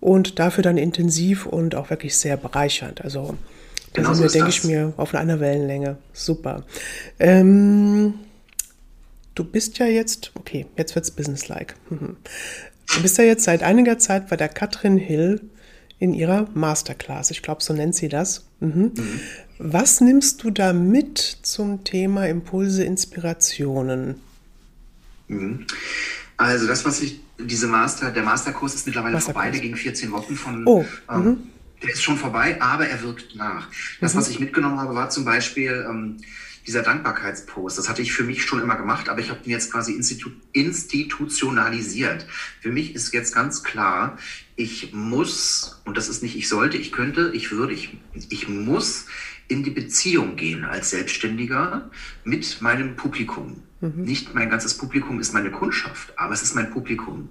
und 0.00 0.38
dafür 0.38 0.62
dann 0.62 0.78
intensiv 0.78 1.46
und 1.46 1.74
auch 1.74 1.90
wirklich 1.90 2.16
sehr 2.16 2.36
bereichernd. 2.36 3.02
Also 3.02 3.36
genau 3.92 4.14
sind 4.14 4.24
wir, 4.24 4.30
denke 4.30 4.50
ich 4.50 4.64
mir, 4.64 4.92
auf 4.96 5.14
einer 5.14 5.40
Wellenlänge. 5.40 5.98
Super. 6.12 6.64
Ähm, 7.18 8.14
du 9.34 9.44
bist 9.44 9.78
ja 9.78 9.86
jetzt, 9.86 10.32
okay, 10.34 10.66
jetzt 10.76 10.94
wird's 10.94 11.10
businesslike. 11.10 11.74
Mhm. 11.90 12.16
Du 12.94 13.02
bist 13.02 13.18
ja 13.18 13.24
jetzt 13.24 13.44
seit 13.44 13.62
einiger 13.62 13.98
Zeit 13.98 14.28
bei 14.28 14.36
der 14.36 14.48
Katrin 14.48 14.96
Hill 14.96 15.42
in 15.98 16.14
ihrer 16.14 16.48
Masterclass. 16.54 17.30
Ich 17.30 17.42
glaube, 17.42 17.62
so 17.62 17.74
nennt 17.74 17.94
sie 17.94 18.08
das. 18.08 18.46
Mhm. 18.60 18.92
Mhm. 18.96 19.20
Was 19.58 20.00
nimmst 20.00 20.42
du 20.44 20.50
da 20.50 20.72
mit 20.72 21.18
zum 21.42 21.84
Thema 21.84 22.26
Impulse, 22.28 22.84
Inspirationen? 22.84 24.20
Mhm. 25.26 25.66
Also 26.36 26.66
das, 26.66 26.84
was 26.84 27.02
ich 27.02 27.20
diese 27.38 27.66
Master, 27.66 28.10
der 28.10 28.22
Masterkurs 28.22 28.74
ist 28.74 28.86
mittlerweile 28.86 29.14
Masterkurs. 29.14 29.42
vorbei, 29.42 29.50
der 29.50 29.60
ging 29.60 29.76
14 29.76 30.10
Wochen 30.12 30.36
von. 30.36 30.66
Oh, 30.66 30.84
ähm, 31.10 31.24
mhm. 31.24 31.38
Der 31.82 31.90
ist 31.90 32.02
schon 32.02 32.16
vorbei, 32.16 32.60
aber 32.60 32.88
er 32.88 33.02
wirkt 33.02 33.34
nach. 33.36 33.68
Das, 34.00 34.14
mhm. 34.14 34.18
was 34.18 34.28
ich 34.28 34.40
mitgenommen 34.40 34.78
habe, 34.78 34.94
war 34.94 35.10
zum 35.10 35.24
Beispiel 35.24 35.86
ähm, 35.88 36.18
dieser 36.66 36.82
Dankbarkeitspost. 36.82 37.78
Das 37.78 37.88
hatte 37.88 38.02
ich 38.02 38.12
für 38.12 38.24
mich 38.24 38.44
schon 38.44 38.60
immer 38.60 38.76
gemacht, 38.76 39.08
aber 39.08 39.20
ich 39.20 39.30
habe 39.30 39.40
ihn 39.44 39.50
jetzt 39.50 39.72
quasi 39.72 39.92
institu 39.92 40.30
institutionalisiert. 40.52 42.26
Für 42.60 42.70
mich 42.70 42.94
ist 42.94 43.12
jetzt 43.14 43.34
ganz 43.34 43.62
klar, 43.62 44.18
ich 44.54 44.92
muss, 44.92 45.80
und 45.84 45.96
das 45.96 46.08
ist 46.08 46.22
nicht 46.22 46.36
ich 46.36 46.48
sollte, 46.48 46.76
ich 46.76 46.92
könnte, 46.92 47.30
ich 47.32 47.50
würde, 47.52 47.72
ich, 47.72 47.96
ich 48.28 48.48
muss 48.48 49.06
in 49.48 49.64
die 49.64 49.70
Beziehung 49.70 50.36
gehen 50.36 50.64
als 50.64 50.90
Selbstständiger 50.90 51.90
mit 52.24 52.60
meinem 52.60 52.96
Publikum. 52.96 53.62
Mhm. 53.80 54.02
Nicht 54.02 54.34
mein 54.34 54.50
ganzes 54.50 54.76
Publikum 54.76 55.20
ist 55.20 55.32
meine 55.32 55.50
Kundschaft, 55.50 56.12
aber 56.18 56.34
es 56.34 56.42
ist 56.42 56.54
mein 56.54 56.70
Publikum. 56.70 57.30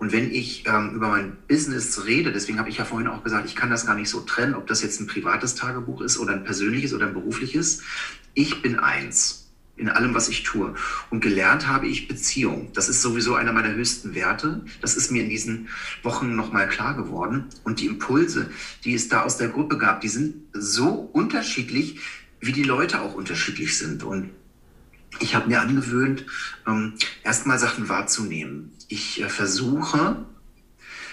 Und 0.00 0.12
wenn 0.12 0.32
ich 0.32 0.66
ähm, 0.66 0.94
über 0.94 1.08
mein 1.08 1.36
Business 1.46 2.06
rede, 2.06 2.32
deswegen 2.32 2.58
habe 2.58 2.70
ich 2.70 2.78
ja 2.78 2.86
vorhin 2.86 3.06
auch 3.06 3.22
gesagt, 3.22 3.46
ich 3.46 3.54
kann 3.54 3.68
das 3.68 3.84
gar 3.84 3.94
nicht 3.94 4.08
so 4.08 4.20
trennen, 4.20 4.54
ob 4.54 4.66
das 4.66 4.82
jetzt 4.82 4.98
ein 4.98 5.06
privates 5.06 5.54
Tagebuch 5.54 6.00
ist 6.00 6.18
oder 6.18 6.32
ein 6.32 6.42
persönliches 6.42 6.94
oder 6.94 7.06
ein 7.06 7.12
berufliches. 7.12 7.82
Ich 8.32 8.62
bin 8.62 8.78
eins 8.78 9.50
in 9.76 9.90
allem, 9.90 10.14
was 10.14 10.30
ich 10.30 10.42
tue. 10.42 10.74
Und 11.10 11.20
gelernt 11.20 11.68
habe 11.68 11.86
ich 11.86 12.08
Beziehung. 12.08 12.70
Das 12.72 12.88
ist 12.88 13.02
sowieso 13.02 13.34
einer 13.34 13.52
meiner 13.52 13.74
höchsten 13.74 14.14
Werte. 14.14 14.64
Das 14.80 14.96
ist 14.96 15.10
mir 15.10 15.22
in 15.22 15.28
diesen 15.28 15.68
Wochen 16.02 16.34
nochmal 16.34 16.66
klar 16.68 16.94
geworden. 16.94 17.46
Und 17.64 17.80
die 17.80 17.86
Impulse, 17.86 18.50
die 18.84 18.94
es 18.94 19.08
da 19.08 19.22
aus 19.22 19.36
der 19.36 19.48
Gruppe 19.48 19.76
gab, 19.76 20.00
die 20.00 20.08
sind 20.08 20.34
so 20.54 20.88
unterschiedlich, 21.12 22.00
wie 22.40 22.52
die 22.52 22.62
Leute 22.62 23.02
auch 23.02 23.14
unterschiedlich 23.14 23.76
sind. 23.76 24.02
Und 24.02 24.30
ich 25.18 25.34
habe 25.34 25.48
mir 25.48 25.60
angewöhnt, 25.60 26.24
ähm, 26.66 26.94
erstmal 27.22 27.58
Sachen 27.58 27.90
wahrzunehmen. 27.90 28.72
Ich 28.90 29.22
äh, 29.22 29.28
versuche, 29.28 30.26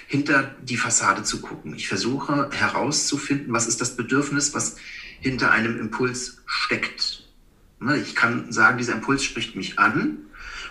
hinter 0.08 0.56
die 0.64 0.78
Fassade 0.78 1.24
zu 1.24 1.42
gucken. 1.42 1.76
Ich 1.76 1.88
versuche 1.88 2.50
herauszufinden, 2.52 3.54
was 3.54 3.68
ist 3.68 3.80
das 3.80 3.96
Bedürfnis, 3.96 4.54
was 4.54 4.78
hinter 5.20 5.52
einem 5.52 5.80
Impuls 5.80 6.42
steckt. 6.46 7.24
Ne, 7.80 7.98
ich 7.98 8.16
kann 8.16 8.52
sagen, 8.52 8.80
dieser 8.80 8.94
Impuls 8.94 9.24
spricht 9.24 9.56
mich 9.56 9.78
an 9.78 10.18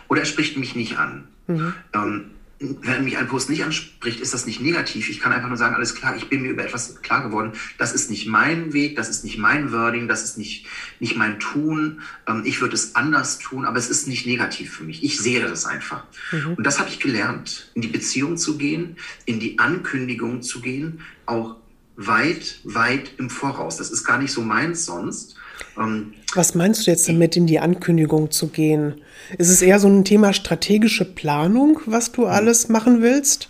oder 0.09 0.21
er 0.21 0.27
spricht 0.27 0.57
mich 0.57 0.75
nicht 0.75 0.99
an. 0.99 1.29
Mhm. 1.47 1.75
Ähm, 1.93 2.31
wenn 2.59 3.05
mich 3.05 3.19
ein 3.19 3.29
Post 3.29 3.51
nicht 3.51 3.65
anspricht, 3.65 4.21
ist 4.21 4.33
das 4.33 4.47
nicht 4.47 4.63
negativ. 4.63 5.11
Ich 5.11 5.21
kann 5.21 5.33
einfach 5.33 5.49
nur 5.49 5.59
sagen, 5.59 5.75
alles 5.75 5.95
klar, 5.95 6.17
ich 6.17 6.31
bin 6.31 6.41
mir 6.41 6.51
über 6.51 6.65
etwas 6.65 7.03
klar 7.03 7.23
geworden. 7.23 7.53
Das 7.77 7.93
ist 7.93 8.09
nicht 8.09 8.27
mein 8.27 8.73
Weg, 8.73 8.97
das 8.97 9.11
ist 9.11 9.25
nicht 9.25 9.37
mein 9.37 9.73
Wording, 9.73 10.09
das 10.09 10.25
ist 10.25 10.39
nicht, 10.39 10.67
nicht 10.99 11.17
mein 11.17 11.39
Tun. 11.39 12.01
Ähm, 12.27 12.43
ich 12.47 12.63
würde 12.63 12.75
es 12.75 12.95
anders 12.95 13.39
tun, 13.39 13.67
aber 13.67 13.77
es 13.77 13.91
ist 13.91 14.09
nicht 14.09 14.27
negativ 14.27 14.73
für 14.73 14.85
mich. 14.85 15.05
Ich 15.05 15.19
sehe 15.19 15.43
das 15.43 15.67
einfach. 15.67 16.05
Mhm. 16.33 16.55
Und 16.55 16.67
das 16.67 16.79
habe 16.79 16.89
ich 16.89 16.99
gelernt, 16.99 17.71
in 17.75 17.83
die 17.83 17.89
Beziehung 17.89 18.39
zu 18.39 18.57
gehen, 18.57 18.97
in 19.27 19.39
die 19.39 19.59
Ankündigung 19.59 20.41
zu 20.41 20.63
gehen, 20.63 21.01
auch 21.27 21.57
weit, 21.97 22.61
weit 22.65 23.13
im 23.19 23.29
Voraus. 23.29 23.77
Das 23.77 23.91
ist 23.91 24.05
gar 24.05 24.19
nicht 24.19 24.33
so 24.33 24.41
meins 24.41 24.87
sonst. 24.87 25.37
Ähm, 25.79 26.15
Was 26.35 26.55
meinst 26.55 26.87
du 26.87 26.91
jetzt 26.91 27.09
damit, 27.09 27.37
in 27.37 27.47
die 27.47 27.59
Ankündigung 27.59 28.31
zu 28.31 28.49
gehen? 28.49 29.01
Ist 29.39 29.51
es 29.51 29.63
eher 29.63 29.79
so 29.79 29.89
ein 29.89 30.05
Thema 30.05 30.33
strategische 30.33 31.05
Planung, 31.05 31.81
was 31.87 32.13
du 32.13 32.27
alles 32.27 32.69
machen 32.69 33.03
willst? 33.03 33.49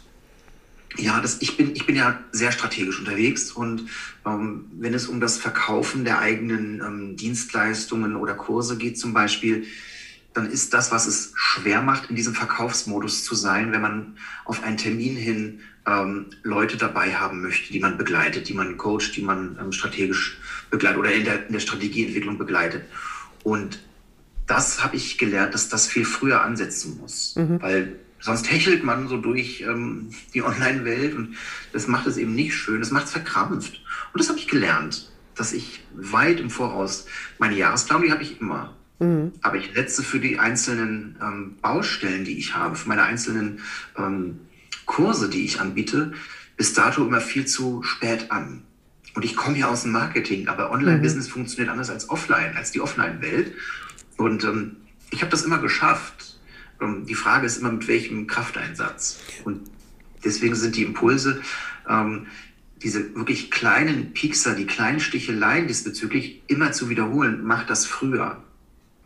Ja, 0.99 1.21
das, 1.21 1.43
ich, 1.43 1.57
bin, 1.57 1.75
ich 1.75 1.85
bin 1.85 1.97
ja 1.97 2.19
sehr 2.33 2.53
strategisch 2.53 2.99
unterwegs 2.99 3.53
und 3.53 3.87
ähm, 4.25 4.67
wenn 4.79 4.95
es 4.95 5.09
um 5.09 5.21
das 5.21 5.37
Verkaufen 5.37 6.05
der 6.05 6.21
eigenen 6.21 6.81
ähm, 6.81 7.17
Dienstleistungen 7.17 8.17
oder 8.17 8.35
Kurse 8.35 8.79
geht 8.79 8.99
zum 8.99 9.13
Beispiel, 9.13 9.67
dann 10.33 10.51
ist 10.51 10.73
das, 10.75 10.93
was 10.93 11.07
es 11.07 11.33
schwer 11.35 11.83
macht, 11.83 12.11
in 12.11 12.17
diesem 12.17 12.35
Verkaufsmodus 12.35 13.25
zu 13.25 13.35
sein, 13.35 13.73
wenn 13.73 13.81
man 13.81 14.17
auf 14.45 14.63
einen 14.63 14.77
Termin 14.77 15.17
hin 15.17 15.61
ähm, 15.87 16.27
Leute 16.43 16.77
dabei 16.77 17.15
haben 17.15 17.43
möchte, 17.43 17.73
die 17.73 17.81
man 17.81 17.97
begleitet, 17.97 18.49
die 18.49 18.55
man 18.55 18.77
coacht, 18.77 19.17
die 19.17 19.23
man 19.23 19.57
ähm, 19.61 19.73
strategisch 19.73 20.39
begleitet 20.71 20.99
oder 20.99 21.13
in 21.13 21.25
der, 21.25 21.47
in 21.47 21.53
der 21.53 21.61
Strategieentwicklung 21.61 22.39
begleitet. 22.39 22.85
Und 23.45 23.81
das 24.47 24.83
habe 24.83 24.97
ich 24.97 25.19
gelernt, 25.19 25.55
dass 25.55 25.69
das 25.69 25.87
viel 25.87 26.05
früher 26.05 26.43
ansetzen 26.43 26.99
muss, 27.01 27.37
mhm. 27.37 27.63
weil 27.63 27.97
sonst 28.21 28.51
hechelt 28.51 28.85
man 28.85 29.09
so 29.09 29.17
durch 29.17 29.61
ähm, 29.61 30.11
die 30.35 30.43
Online-Welt 30.43 31.15
und 31.15 31.37
das 31.73 31.87
macht 31.87 32.07
es 32.07 32.17
eben 32.17 32.35
nicht 32.35 32.55
schön, 32.55 32.81
das 32.81 32.91
macht 32.91 33.07
es 33.07 33.13
verkrampft. 33.13 33.81
Und 34.13 34.21
das 34.21 34.29
habe 34.29 34.39
ich 34.39 34.49
gelernt, 34.49 35.11
dass 35.35 35.53
ich 35.53 35.85
weit 35.95 36.41
im 36.41 36.51
Voraus 36.51 37.07
meine 37.39 37.57
Jahresplanung, 37.57 38.07
die 38.07 38.13
habe 38.13 38.23
ich 38.23 38.41
immer. 38.41 38.75
Mhm. 38.99 39.33
Aber 39.43 39.57
ich 39.57 39.73
setze 39.75 40.03
für 40.03 40.19
die 40.19 40.39
einzelnen 40.39 41.17
ähm, 41.21 41.57
Baustellen, 41.61 42.25
die 42.25 42.39
ich 42.39 42.55
habe, 42.55 42.77
für 42.77 42.89
meine 42.89 43.03
einzelnen 43.03 43.61
ähm, 43.99 44.41
Kurse, 44.87 45.29
die 45.29 45.45
ich 45.45 45.61
anbiete, 45.61 46.13
bis 46.57 46.73
dato 46.73 47.05
immer 47.05 47.21
viel 47.21 47.47
zu 47.47 47.83
spät 47.83 48.31
an. 48.31 48.63
Und 49.15 49.25
ich 49.25 49.37
komme 49.37 49.59
ja 49.59 49.69
aus 49.69 49.83
dem 49.83 49.93
Marketing, 49.93 50.49
aber 50.49 50.71
Online-Business 50.71 51.29
mhm. 51.29 51.33
funktioniert 51.33 51.71
anders 51.71 51.91
als 51.91 52.09
offline, 52.09 52.57
als 52.57 52.71
die 52.71 52.81
Offline-Welt. 52.81 53.55
Und 54.17 54.45
ähm, 54.45 54.77
ich 55.11 55.23
habe 55.23 55.31
das 55.31 55.43
immer 55.43 55.59
geschafft. 55.59 56.39
Ähm, 56.81 57.07
die 57.07 57.15
Frage 57.15 57.47
ist 57.47 57.59
immer, 57.59 57.73
mit 57.73 57.89
welchem 57.89 58.27
Krafteinsatz. 58.27 59.19
Und 59.45 59.71
deswegen 60.25 60.55
sind 60.55 60.77
die 60.77 60.83
Impulse, 60.83 61.41
ähm, 61.89 62.27
diese 62.83 63.15
wirklich 63.17 63.51
kleinen 63.51 64.13
Piekser, 64.13 64.55
die 64.55 64.67
kleinen 64.67 65.01
Sticheleien 65.01 65.67
diesbezüglich 65.67 66.43
immer 66.47 66.73
zu 66.73 66.91
wiederholen. 66.91 67.41
Mach 67.43 67.67
das 67.67 67.87
früher. 67.87 68.43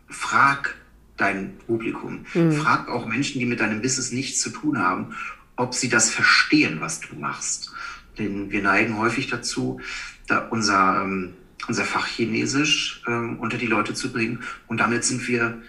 Frag 0.09 0.75
dein 1.15 1.57
Publikum. 1.67 2.25
Mhm. 2.33 2.51
Frag 2.51 2.89
auch 2.89 3.05
Menschen, 3.05 3.39
die 3.39 3.45
mit 3.45 3.61
deinem 3.61 3.81
Business 3.81 4.11
nichts 4.11 4.41
zu 4.41 4.49
tun 4.49 4.77
haben, 4.79 5.15
ob 5.55 5.73
sie 5.73 5.89
das 5.89 6.09
verstehen, 6.09 6.81
was 6.81 7.01
du 7.01 7.15
machst. 7.15 7.71
Denn 8.17 8.51
wir 8.51 8.61
neigen 8.61 8.97
häufig 8.97 9.27
dazu, 9.27 9.79
da 10.27 10.39
unser 10.47 11.03
ähm, 11.03 11.33
unser 11.67 11.85
Fach 11.85 12.07
Chinesisch 12.07 13.03
ähm, 13.07 13.39
unter 13.39 13.57
die 13.57 13.67
Leute 13.67 13.93
zu 13.93 14.11
bringen. 14.11 14.43
Und 14.67 14.79
damit 14.79 15.03
sind 15.03 15.27
wir 15.27 15.61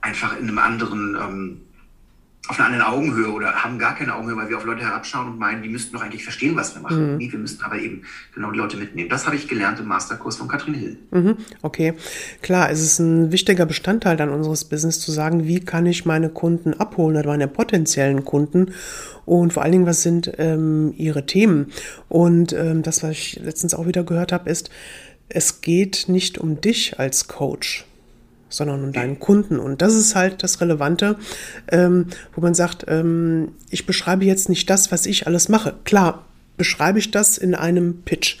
einfach 0.00 0.36
in 0.36 0.48
einem 0.48 0.58
anderen, 0.58 1.16
ähm, 1.16 1.60
auf 2.48 2.58
einer 2.58 2.70
anderen 2.70 2.86
Augenhöhe 2.86 3.30
oder 3.30 3.52
haben 3.52 3.78
gar 3.78 3.94
keine 3.94 4.16
Augenhöhe, 4.16 4.36
weil 4.36 4.48
wir 4.48 4.56
auf 4.56 4.64
Leute 4.64 4.82
herabschauen 4.82 5.28
und 5.28 5.38
meinen, 5.38 5.62
die 5.62 5.68
müssten 5.68 5.94
doch 5.94 6.02
eigentlich 6.02 6.24
verstehen, 6.24 6.56
was 6.56 6.74
wir 6.74 6.82
machen. 6.82 7.12
Mhm. 7.12 7.16
Nee, 7.18 7.30
wir 7.30 7.38
müssten 7.38 7.62
aber 7.62 7.78
eben 7.78 8.02
genau 8.34 8.50
die 8.50 8.58
Leute 8.58 8.76
mitnehmen. 8.76 9.08
Das 9.08 9.26
habe 9.26 9.36
ich 9.36 9.46
gelernt 9.46 9.78
im 9.78 9.86
Masterkurs 9.86 10.36
von 10.36 10.48
Katrin 10.48 10.74
Hill. 10.74 10.98
Mhm. 11.12 11.36
Okay, 11.62 11.94
klar, 12.42 12.68
es 12.70 12.82
ist 12.82 12.98
ein 12.98 13.30
wichtiger 13.30 13.64
Bestandteil 13.64 14.16
dann 14.16 14.30
unseres 14.30 14.64
Business 14.64 14.98
zu 14.98 15.12
sagen, 15.12 15.46
wie 15.46 15.60
kann 15.60 15.86
ich 15.86 16.04
meine 16.04 16.30
Kunden 16.30 16.74
abholen 16.74 17.16
oder 17.16 17.28
meine 17.28 17.46
potenziellen 17.46 18.24
Kunden 18.24 18.72
und 19.24 19.52
vor 19.52 19.62
allen 19.62 19.72
Dingen, 19.72 19.86
was 19.86 20.02
sind 20.02 20.32
ähm, 20.38 20.94
ihre 20.96 21.26
Themen? 21.26 21.72
Und 22.08 22.52
ähm, 22.52 22.82
das, 22.82 23.04
was 23.04 23.12
ich 23.12 23.40
letztens 23.42 23.74
auch 23.74 23.86
wieder 23.86 24.02
gehört 24.02 24.32
habe, 24.32 24.50
ist, 24.50 24.68
es 25.28 25.60
geht 25.60 26.06
nicht 26.08 26.38
um 26.38 26.60
dich 26.60 26.98
als 26.98 27.28
Coach, 27.28 27.86
sondern 28.52 28.84
um 28.84 28.92
deinen 28.92 29.18
Kunden. 29.18 29.58
Und 29.58 29.82
das 29.82 29.94
ist 29.94 30.14
halt 30.14 30.42
das 30.42 30.60
Relevante, 30.60 31.16
ähm, 31.70 32.06
wo 32.34 32.40
man 32.40 32.54
sagt, 32.54 32.84
ähm, 32.88 33.52
ich 33.70 33.86
beschreibe 33.86 34.24
jetzt 34.24 34.48
nicht 34.48 34.68
das, 34.70 34.92
was 34.92 35.06
ich 35.06 35.26
alles 35.26 35.48
mache. 35.48 35.74
Klar, 35.84 36.26
beschreibe 36.56 36.98
ich 36.98 37.10
das 37.10 37.38
in 37.38 37.54
einem 37.54 38.02
Pitch. 38.02 38.38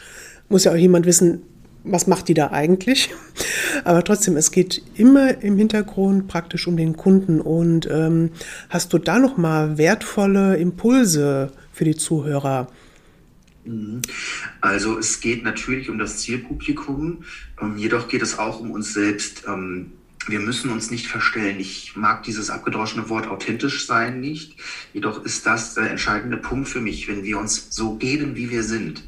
Muss 0.48 0.64
ja 0.64 0.72
auch 0.72 0.76
jemand 0.76 1.06
wissen, 1.06 1.42
was 1.84 2.06
macht 2.06 2.28
die 2.28 2.34
da 2.34 2.50
eigentlich? 2.52 3.10
Aber 3.84 4.04
trotzdem, 4.04 4.36
es 4.36 4.50
geht 4.50 4.82
immer 4.94 5.42
im 5.42 5.56
Hintergrund 5.56 6.28
praktisch 6.28 6.66
um 6.68 6.76
den 6.76 6.96
Kunden. 6.96 7.40
Und 7.40 7.88
ähm, 7.90 8.30
hast 8.68 8.92
du 8.92 8.98
da 8.98 9.18
noch 9.18 9.36
mal 9.36 9.78
wertvolle 9.78 10.56
Impulse 10.56 11.50
für 11.72 11.84
die 11.84 11.96
Zuhörer? 11.96 12.68
Mhm. 13.64 14.02
Also 14.60 14.98
es 14.98 15.20
geht 15.20 15.44
natürlich 15.44 15.88
um 15.90 15.98
das 15.98 16.18
Zielpublikum, 16.18 17.24
ähm, 17.60 17.76
jedoch 17.76 18.08
geht 18.08 18.22
es 18.22 18.38
auch 18.38 18.60
um 18.60 18.70
uns 18.70 18.92
selbst. 18.92 19.44
Ähm, 19.46 19.92
wir 20.28 20.40
müssen 20.40 20.70
uns 20.70 20.90
nicht 20.90 21.06
verstellen. 21.06 21.58
Ich 21.58 21.96
mag 21.96 22.22
dieses 22.22 22.50
abgedroschene 22.50 23.08
Wort 23.08 23.26
authentisch 23.26 23.86
sein 23.86 24.20
nicht. 24.20 24.56
Jedoch 24.92 25.24
ist 25.24 25.46
das 25.46 25.74
der 25.74 25.90
entscheidende 25.90 26.36
Punkt 26.36 26.68
für 26.68 26.80
mich, 26.80 27.08
wenn 27.08 27.24
wir 27.24 27.38
uns 27.38 27.68
so 27.70 27.96
geben, 27.96 28.36
wie 28.36 28.50
wir 28.50 28.62
sind 28.62 29.02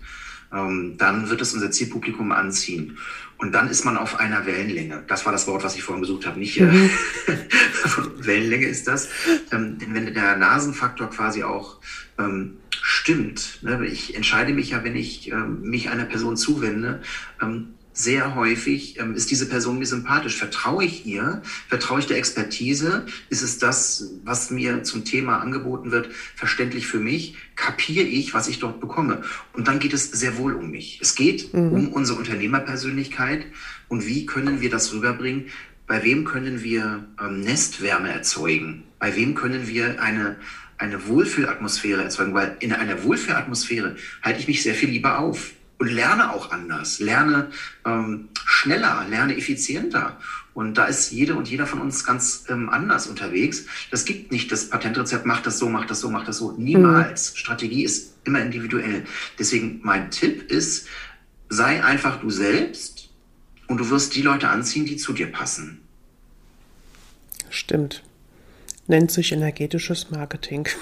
ähm, 0.54 0.94
dann 0.98 1.28
wird 1.28 1.40
es 1.40 1.52
unser 1.52 1.70
Zielpublikum 1.70 2.32
anziehen. 2.32 2.98
Und 3.36 3.52
dann 3.52 3.68
ist 3.68 3.84
man 3.84 3.96
auf 3.96 4.20
einer 4.20 4.46
Wellenlänge. 4.46 5.02
Das 5.08 5.26
war 5.26 5.32
das 5.32 5.46
Wort, 5.46 5.64
was 5.64 5.74
ich 5.74 5.82
vorhin 5.82 6.02
gesucht 6.02 6.26
habe. 6.26 6.38
Nicht 6.38 6.58
äh, 6.60 6.66
mhm. 6.66 6.90
Wellenlänge 8.18 8.66
ist 8.66 8.86
das. 8.86 9.08
Ähm, 9.50 9.78
denn 9.78 9.94
wenn 9.94 10.14
der 10.14 10.36
Nasenfaktor 10.36 11.10
quasi 11.10 11.42
auch 11.42 11.80
ähm, 12.18 12.58
stimmt, 12.70 13.58
ne, 13.62 13.84
ich 13.86 14.14
entscheide 14.14 14.52
mich 14.52 14.70
ja, 14.70 14.84
wenn 14.84 14.96
ich 14.96 15.30
ähm, 15.30 15.62
mich 15.62 15.90
einer 15.90 16.04
Person 16.04 16.36
zuwende, 16.36 17.02
ähm, 17.42 17.74
sehr 17.94 18.34
häufig, 18.34 18.98
ähm, 18.98 19.14
ist 19.14 19.30
diese 19.30 19.48
Person 19.48 19.78
mir 19.78 19.86
sympathisch. 19.86 20.36
Vertraue 20.36 20.84
ich 20.84 21.06
ihr? 21.06 21.42
Vertraue 21.68 22.00
ich 22.00 22.06
der 22.06 22.18
Expertise? 22.18 23.06
Ist 23.30 23.42
es 23.42 23.58
das, 23.58 24.10
was 24.24 24.50
mir 24.50 24.82
zum 24.82 25.04
Thema 25.04 25.38
angeboten 25.38 25.92
wird, 25.92 26.10
verständlich 26.34 26.88
für 26.88 26.98
mich? 26.98 27.36
Kapiere 27.54 28.04
ich, 28.04 28.34
was 28.34 28.48
ich 28.48 28.58
dort 28.58 28.80
bekomme? 28.80 29.22
Und 29.52 29.68
dann 29.68 29.78
geht 29.78 29.92
es 29.92 30.10
sehr 30.10 30.36
wohl 30.36 30.54
um 30.54 30.72
mich. 30.72 30.98
Es 31.00 31.14
geht 31.14 31.54
mhm. 31.54 31.72
um 31.72 31.88
unsere 31.92 32.18
Unternehmerpersönlichkeit 32.18 33.46
und 33.88 34.06
wie 34.06 34.26
können 34.26 34.60
wir 34.60 34.70
das 34.70 34.92
rüberbringen? 34.92 35.46
Bei 35.86 36.02
wem 36.02 36.24
können 36.24 36.64
wir 36.64 37.06
ähm, 37.22 37.40
Nestwärme 37.42 38.10
erzeugen? 38.10 38.82
Bei 38.98 39.14
wem 39.14 39.36
können 39.36 39.68
wir 39.68 40.02
eine 40.02 40.36
eine 40.76 41.06
Wohlfühlatmosphäre 41.06 42.02
erzeugen, 42.02 42.34
weil 42.34 42.56
in 42.58 42.72
einer 42.72 43.04
Wohlfühlatmosphäre 43.04 43.94
halte 44.22 44.40
ich 44.40 44.48
mich 44.48 44.64
sehr 44.64 44.74
viel 44.74 44.88
lieber 44.90 45.20
auf 45.20 45.52
und 45.78 45.90
lerne 45.90 46.32
auch 46.32 46.50
anders, 46.50 47.00
lerne 47.00 47.50
ähm, 47.84 48.28
schneller, 48.44 49.06
lerne 49.08 49.36
effizienter. 49.36 50.18
Und 50.54 50.78
da 50.78 50.84
ist 50.84 51.10
jede 51.10 51.34
und 51.34 51.48
jeder 51.48 51.66
von 51.66 51.80
uns 51.80 52.04
ganz 52.04 52.44
ähm, 52.48 52.68
anders 52.68 53.08
unterwegs. 53.08 53.66
Das 53.90 54.04
gibt 54.04 54.30
nicht 54.30 54.52
das 54.52 54.70
Patentrezept, 54.70 55.26
mach 55.26 55.42
das 55.42 55.58
so, 55.58 55.68
mach 55.68 55.86
das 55.86 56.00
so, 56.00 56.10
mach 56.10 56.24
das 56.24 56.38
so. 56.38 56.52
Niemals. 56.52 57.32
Mhm. 57.32 57.36
Strategie 57.36 57.84
ist 57.84 58.14
immer 58.24 58.40
individuell. 58.40 59.04
Deswegen 59.38 59.80
mein 59.82 60.12
Tipp 60.12 60.50
ist, 60.50 60.86
sei 61.48 61.82
einfach 61.82 62.20
du 62.20 62.30
selbst 62.30 63.10
und 63.66 63.78
du 63.78 63.90
wirst 63.90 64.14
die 64.14 64.22
Leute 64.22 64.48
anziehen, 64.48 64.86
die 64.86 64.96
zu 64.96 65.12
dir 65.12 65.30
passen. 65.30 65.80
Stimmt. 67.50 68.02
Nennt 68.86 69.10
sich 69.10 69.32
energetisches 69.32 70.10
Marketing. 70.10 70.68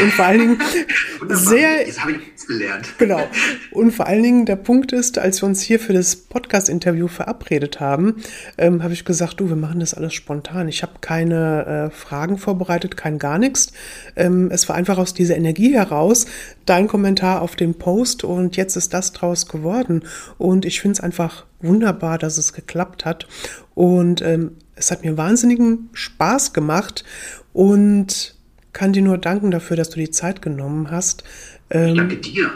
Und 0.00 0.12
vor 0.12 0.24
allen 0.24 0.40
Dingen 0.40 0.58
sehr. 1.28 1.86
Jetzt 1.86 2.00
habe 2.00 2.12
ich 2.12 2.18
nichts 2.18 2.46
gelernt. 2.46 2.86
Genau. 2.98 3.20
Und 3.70 3.92
vor 3.92 4.06
allen 4.06 4.22
Dingen 4.22 4.46
der 4.46 4.56
Punkt 4.56 4.92
ist, 4.92 5.18
als 5.18 5.42
wir 5.42 5.46
uns 5.46 5.60
hier 5.60 5.80
für 5.80 5.92
das 5.92 6.16
Podcast-Interview 6.16 7.08
verabredet 7.08 7.80
haben, 7.80 8.16
ähm, 8.58 8.82
habe 8.82 8.92
ich 8.92 9.04
gesagt, 9.04 9.40
du, 9.40 9.48
wir 9.48 9.56
machen 9.56 9.80
das 9.80 9.94
alles 9.94 10.14
spontan. 10.14 10.68
Ich 10.68 10.82
habe 10.82 10.94
keine 11.00 11.90
äh, 11.90 11.90
Fragen 11.90 12.38
vorbereitet, 12.38 12.96
kein 12.96 13.18
gar 13.18 13.38
nichts. 13.38 13.72
Ähm, 14.16 14.50
es 14.50 14.68
war 14.68 14.76
einfach 14.76 14.98
aus 14.98 15.14
dieser 15.14 15.36
Energie 15.36 15.74
heraus 15.74 16.26
dein 16.64 16.88
Kommentar 16.88 17.42
auf 17.42 17.56
den 17.56 17.74
Post 17.74 18.24
und 18.24 18.56
jetzt 18.56 18.76
ist 18.76 18.92
das 18.92 19.12
draus 19.12 19.46
geworden. 19.46 20.04
Und 20.38 20.64
ich 20.64 20.80
finde 20.80 20.94
es 20.94 21.00
einfach 21.00 21.46
wunderbar, 21.60 22.18
dass 22.18 22.38
es 22.38 22.52
geklappt 22.52 23.04
hat. 23.04 23.26
Und 23.74 24.22
ähm, 24.22 24.52
es 24.74 24.90
hat 24.90 25.04
mir 25.04 25.16
wahnsinnigen 25.16 25.90
Spaß 25.92 26.52
gemacht 26.52 27.04
und 27.52 28.35
kann 28.76 28.92
dir 28.92 29.00
nur 29.00 29.16
danken 29.16 29.50
dafür, 29.50 29.74
dass 29.74 29.88
du 29.88 29.98
die 29.98 30.10
Zeit 30.10 30.42
genommen 30.42 30.90
hast. 30.90 31.24
Ähm, 31.70 31.88
ich 31.88 31.96
danke 31.96 32.16
dir. 32.18 32.50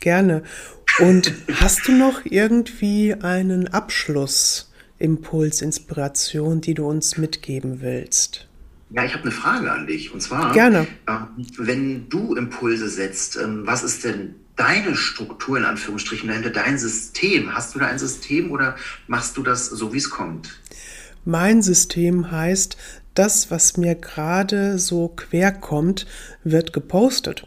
Gerne. 0.00 0.42
Und 0.98 1.32
hast 1.60 1.86
du 1.86 1.92
noch 1.92 2.22
irgendwie 2.24 3.14
einen 3.14 3.68
Abschlussimpuls, 3.68 5.62
Inspiration, 5.62 6.60
die 6.60 6.74
du 6.74 6.88
uns 6.88 7.18
mitgeben 7.18 7.82
willst? 7.82 8.48
Ja, 8.90 9.04
ich 9.04 9.12
habe 9.12 9.22
eine 9.22 9.30
Frage 9.30 9.70
an 9.70 9.86
dich. 9.86 10.12
Und 10.12 10.20
zwar, 10.20 10.52
Gerne. 10.52 10.88
Äh, 11.06 11.12
wenn 11.56 12.08
du 12.08 12.34
Impulse 12.34 12.88
setzt, 12.88 13.36
äh, 13.36 13.44
was 13.46 13.84
ist 13.84 14.02
denn 14.02 14.34
deine 14.56 14.96
Struktur 14.96 15.56
in 15.56 15.64
Anführungsstrichen 15.64 16.28
dahinter, 16.28 16.50
dein 16.50 16.78
System? 16.78 17.54
Hast 17.54 17.76
du 17.76 17.78
da 17.78 17.86
ein 17.86 18.00
System 18.00 18.50
oder 18.50 18.74
machst 19.06 19.36
du 19.36 19.44
das 19.44 19.66
so, 19.66 19.92
wie 19.92 19.98
es 19.98 20.10
kommt? 20.10 20.60
Mein 21.24 21.62
System 21.62 22.30
heißt, 22.32 22.76
das, 23.14 23.50
was 23.50 23.76
mir 23.76 23.94
gerade 23.94 24.78
so 24.78 25.08
quer 25.08 25.52
kommt, 25.52 26.06
wird 26.44 26.72
gepostet. 26.72 27.46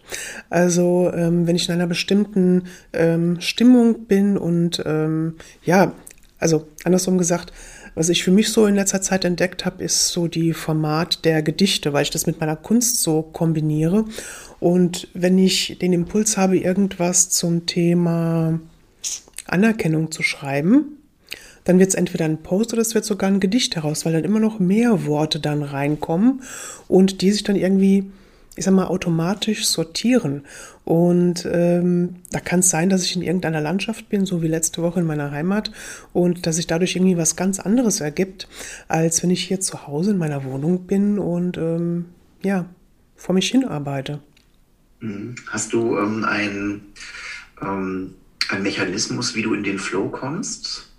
Also 0.49 1.12
ähm, 1.13 1.47
wenn 1.47 1.56
ich 1.56 1.67
in 1.67 1.73
einer 1.73 1.88
bestimmten 1.88 2.63
ähm, 2.91 3.39
Stimmung 3.39 4.06
bin 4.06 4.38
und 4.38 4.84
ähm, 4.86 5.36
ja, 5.63 5.93
also 6.39 6.67
andersrum 6.84 7.17
gesagt, 7.17 7.54
was 7.95 8.10
ich 8.10 8.23
für 8.23 8.32
mich 8.32 8.52
so 8.52 8.65
in 8.65 8.76
letzter 8.76 9.02
Zeit 9.02 9.23
entdeckt 9.23 9.65
habe, 9.65 9.84
ist 9.84 10.10
so 10.10 10.28
die 10.28 10.54
Format 10.54 11.26
der 11.26 11.43
Gedichte, 11.43 11.93
weil 11.93 12.04
ich 12.04 12.10
das 12.10 12.26
mit 12.26 12.39
meiner 12.39 12.56
Kunst 12.56 13.02
so 13.02 13.21
kombiniere. 13.21 14.06
Und 14.60 15.08
wenn 15.13 15.38
ich 15.38 15.78
den 15.80 15.93
Impuls 15.93 16.38
habe, 16.38 16.58
irgendwas 16.58 17.30
zum 17.30 17.65
Thema 17.65 18.60
Anerkennung 19.45 20.12
zu 20.12 20.23
schreiben, 20.23 20.97
dann 21.63 21.80
wird 21.80 21.89
es 21.89 21.95
entweder 21.95 22.26
ein 22.26 22.43
Post 22.43 22.73
oder 22.73 22.82
es 22.82 22.95
wird 22.95 23.06
sogar 23.06 23.30
ein 23.30 23.39
Gedicht 23.39 23.76
heraus, 23.76 24.06
weil 24.06 24.13
dann 24.13 24.23
immer 24.23 24.39
noch 24.39 24.60
mehr 24.60 25.06
Worte 25.06 25.39
dann 25.39 25.63
reinkommen 25.63 26.41
und 26.88 27.21
die 27.21 27.32
sich 27.32 27.43
dann 27.43 27.56
irgendwie, 27.56 28.12
ich 28.56 28.65
sag 28.65 28.73
mal, 28.73 28.88
automatisch 28.88 29.65
sortieren. 29.65 30.43
Und 30.86 31.47
ähm, 31.49 32.15
da 32.32 32.39
kann 32.39 32.60
es 32.60 32.69
sein, 32.69 32.89
dass 32.89 33.04
ich 33.04 33.15
in 33.15 33.21
irgendeiner 33.21 33.62
Landschaft 33.62 34.10
bin, 34.10 34.26
so 34.26 34.41
wie 34.41 34.47
letzte 34.47 34.82
Woche 34.82 34.99
in 34.99 35.06
meiner 35.06 35.32
Heimat, 35.32 35.71
und 36.12 36.45
dass 36.45 36.58
sich 36.58 36.67
dadurch 36.67 36.95
irgendwie 36.95 37.17
was 37.17 37.36
ganz 37.36 37.60
anderes 37.60 38.02
ergibt, 38.02 38.47
als 38.88 39.23
wenn 39.23 39.30
ich 39.30 39.43
hier 39.43 39.62
zu 39.62 39.88
Hause 39.88 40.12
in 40.12 40.17
meiner 40.17 40.43
Wohnung 40.43 40.86
bin 40.86 41.19
und 41.19 41.58
ähm, 41.58 42.06
ja, 42.43 42.65
vor 43.15 43.34
mich 43.34 43.49
hin 43.49 43.65
arbeite. 43.65 44.19
Mhm. 44.99 45.36
Hast 45.47 45.71
du 45.71 45.97
ähm, 45.97 46.26
ein, 46.26 46.82
ähm, 47.62 48.15
einen 48.49 48.63
Mechanismus, 48.63 49.36
wie 49.36 49.43
du 49.43 49.54
in 49.54 49.63
den 49.63 49.80
Flow 49.80 50.10
kommst? 50.10 50.92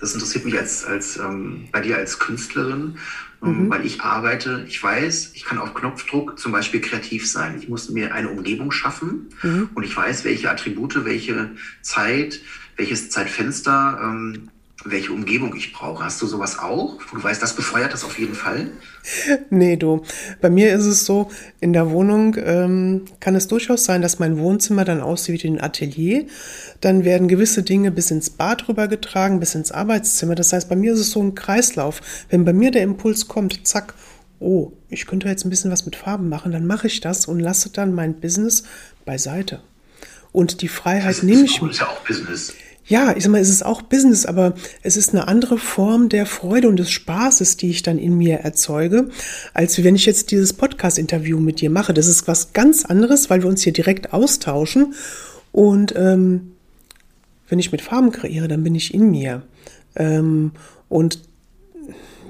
Das 0.00 0.14
interessiert 0.14 0.44
mich 0.44 0.56
als, 0.58 0.84
als 0.84 1.16
ähm, 1.16 1.68
bei 1.72 1.80
dir 1.80 1.96
als 1.96 2.18
Künstlerin, 2.18 2.98
ähm, 3.42 3.64
mhm. 3.64 3.70
weil 3.70 3.84
ich 3.84 4.00
arbeite, 4.00 4.64
ich 4.68 4.82
weiß, 4.82 5.32
ich 5.34 5.44
kann 5.44 5.58
auf 5.58 5.74
Knopfdruck 5.74 6.38
zum 6.38 6.52
Beispiel 6.52 6.80
kreativ 6.80 7.30
sein. 7.30 7.58
Ich 7.58 7.68
muss 7.68 7.90
mir 7.90 8.14
eine 8.14 8.28
Umgebung 8.28 8.70
schaffen 8.70 9.28
mhm. 9.42 9.70
und 9.74 9.82
ich 9.82 9.96
weiß, 9.96 10.24
welche 10.24 10.50
Attribute, 10.50 11.04
welche 11.04 11.50
Zeit, 11.82 12.40
welches 12.76 13.10
Zeitfenster 13.10 14.00
ähm, 14.02 14.50
welche 14.84 15.12
Umgebung 15.12 15.54
ich 15.56 15.72
brauche. 15.72 16.04
Hast 16.04 16.22
du 16.22 16.26
sowas 16.26 16.58
auch? 16.58 16.98
Du 17.12 17.22
weißt, 17.22 17.42
das 17.42 17.54
befeuert 17.54 17.92
das 17.92 18.04
auf 18.04 18.18
jeden 18.18 18.34
Fall? 18.34 18.70
Nee, 19.50 19.76
du. 19.76 20.02
Bei 20.40 20.50
mir 20.50 20.72
ist 20.72 20.84
es 20.84 21.04
so, 21.04 21.30
in 21.60 21.72
der 21.72 21.90
Wohnung 21.90 22.36
ähm, 22.38 23.04
kann 23.20 23.34
es 23.34 23.48
durchaus 23.48 23.84
sein, 23.84 24.02
dass 24.02 24.18
mein 24.18 24.38
Wohnzimmer 24.38 24.84
dann 24.84 25.00
aussieht 25.00 25.42
wie 25.42 25.48
ein 25.48 25.60
Atelier. 25.60 26.26
Dann 26.80 27.04
werden 27.04 27.26
gewisse 27.26 27.62
Dinge 27.62 27.90
bis 27.90 28.10
ins 28.10 28.30
Bad 28.30 28.68
rübergetragen, 28.68 29.40
bis 29.40 29.54
ins 29.54 29.72
Arbeitszimmer. 29.72 30.34
Das 30.34 30.52
heißt, 30.52 30.68
bei 30.68 30.76
mir 30.76 30.92
ist 30.92 31.00
es 31.00 31.10
so 31.10 31.22
ein 31.22 31.34
Kreislauf. 31.34 32.00
Wenn 32.30 32.44
bei 32.44 32.52
mir 32.52 32.70
der 32.70 32.82
Impuls 32.82 33.26
kommt, 33.26 33.66
zack, 33.66 33.94
oh, 34.38 34.72
ich 34.88 35.06
könnte 35.06 35.28
jetzt 35.28 35.44
ein 35.44 35.50
bisschen 35.50 35.72
was 35.72 35.86
mit 35.86 35.96
Farben 35.96 36.28
machen, 36.28 36.52
dann 36.52 36.66
mache 36.66 36.86
ich 36.86 37.00
das 37.00 37.26
und 37.26 37.40
lasse 37.40 37.70
dann 37.70 37.94
mein 37.94 38.20
Business 38.20 38.62
beiseite. 39.04 39.60
Und 40.30 40.62
die 40.62 40.68
Freiheit 40.68 41.22
nehme 41.22 41.44
ich 41.44 41.60
mir. 41.60 41.68
Das 41.68 41.76
ist 41.76 41.80
ja 41.80 41.88
auch 41.88 42.04
Business 42.04 42.52
ja, 42.88 43.14
ich 43.14 43.22
sag 43.22 43.32
mal, 43.32 43.40
es 43.40 43.50
ist 43.50 43.64
auch 43.64 43.82
Business, 43.82 44.24
aber 44.24 44.54
es 44.82 44.96
ist 44.96 45.10
eine 45.10 45.28
andere 45.28 45.58
Form 45.58 46.08
der 46.08 46.24
Freude 46.24 46.68
und 46.68 46.78
des 46.78 46.90
Spaßes, 46.90 47.58
die 47.58 47.68
ich 47.68 47.82
dann 47.82 47.98
in 47.98 48.16
mir 48.16 48.38
erzeuge, 48.38 49.10
als 49.52 49.82
wenn 49.84 49.94
ich 49.94 50.06
jetzt 50.06 50.30
dieses 50.30 50.54
Podcast-Interview 50.54 51.38
mit 51.38 51.60
dir 51.60 51.68
mache. 51.68 51.92
Das 51.92 52.06
ist 52.06 52.26
was 52.26 52.54
ganz 52.54 52.86
anderes, 52.86 53.28
weil 53.28 53.42
wir 53.42 53.48
uns 53.48 53.62
hier 53.62 53.74
direkt 53.74 54.14
austauschen. 54.14 54.94
Und 55.52 55.94
ähm, 55.96 56.52
wenn 57.48 57.58
ich 57.58 57.72
mit 57.72 57.82
Farben 57.82 58.10
kreiere, 58.10 58.48
dann 58.48 58.64
bin 58.64 58.74
ich 58.74 58.94
in 58.94 59.10
mir. 59.10 59.42
Ähm, 59.94 60.52
und 60.88 61.20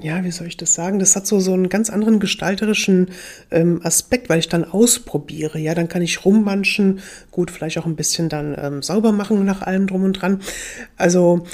ja, 0.01 0.25
wie 0.25 0.31
soll 0.31 0.47
ich 0.47 0.57
das 0.57 0.75
sagen? 0.75 0.99
Das 0.99 1.17
hat 1.17 1.27
so, 1.27 1.41
so 1.41 1.53
einen 1.53 1.69
ganz 1.69 1.91
anderen 1.91 2.21
gestalterischen 2.21 3.11
ähm, 3.51 3.81
Aspekt, 3.83 4.29
weil 4.29 4.39
ich 4.39 4.49
dann 4.49 4.65
ausprobiere. 4.65 5.59
Ja, 5.59 5.75
dann 5.75 5.89
kann 5.89 6.03
ich 6.03 6.25
rummanschen, 6.25 7.01
gut, 7.31 7.51
vielleicht 7.51 7.79
auch 7.79 7.87
ein 7.87 7.97
bisschen 7.97 8.29
dann 8.29 8.57
ähm, 8.59 8.83
sauber 8.83 9.13
machen 9.13 9.45
nach 9.45 9.63
allem 9.63 9.87
drum 9.87 10.05
und 10.05 10.15
dran. 10.15 10.41
Also, 10.97 11.47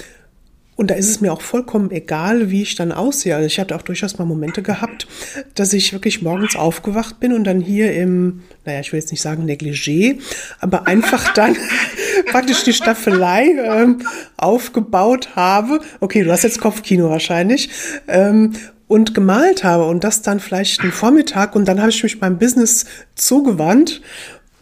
und 0.76 0.90
da 0.90 0.94
ist 0.94 1.08
es 1.08 1.20
mir 1.20 1.32
auch 1.32 1.40
vollkommen 1.40 1.90
egal, 1.90 2.50
wie 2.50 2.62
ich 2.62 2.74
dann 2.74 2.90
aussehe. 2.90 3.34
Also 3.36 3.46
ich 3.46 3.60
hatte 3.60 3.76
auch 3.76 3.82
durchaus 3.82 4.18
mal 4.18 4.24
Momente 4.24 4.62
gehabt, 4.62 5.06
dass 5.54 5.72
ich 5.72 5.92
wirklich 5.92 6.22
morgens 6.22 6.56
aufgewacht 6.56 7.20
bin 7.20 7.32
und 7.32 7.44
dann 7.44 7.60
hier 7.60 7.94
im, 7.94 8.42
naja, 8.64 8.80
ich 8.80 8.92
will 8.92 8.98
jetzt 8.98 9.12
nicht 9.12 9.20
sagen 9.20 9.48
Negligé, 9.48 10.18
aber 10.60 10.86
einfach 10.86 11.32
dann 11.34 11.56
praktisch 12.30 12.64
die 12.64 12.72
Staffelei 12.72 13.46
ähm, 13.64 14.02
aufgebaut 14.36 15.36
habe. 15.36 15.80
Okay, 16.00 16.24
du 16.24 16.32
hast 16.32 16.42
jetzt 16.42 16.60
Kopfkino 16.60 17.08
wahrscheinlich. 17.08 17.70
Ähm, 18.08 18.52
und 18.86 19.14
gemalt 19.14 19.64
habe 19.64 19.86
und 19.86 20.04
das 20.04 20.20
dann 20.20 20.40
vielleicht 20.40 20.82
einen 20.82 20.92
Vormittag 20.92 21.56
und 21.56 21.66
dann 21.66 21.80
habe 21.80 21.88
ich 21.88 22.02
mich 22.02 22.20
meinem 22.20 22.38
Business 22.38 22.84
zugewandt 23.14 24.02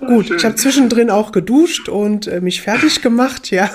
Gut, 0.06 0.32
ich 0.32 0.44
habe 0.44 0.56
zwischendrin 0.56 1.10
auch 1.10 1.30
geduscht 1.30 1.88
und 1.88 2.26
äh, 2.26 2.40
mich 2.40 2.60
fertig 2.60 3.02
gemacht, 3.02 3.50
ja. 3.52 3.70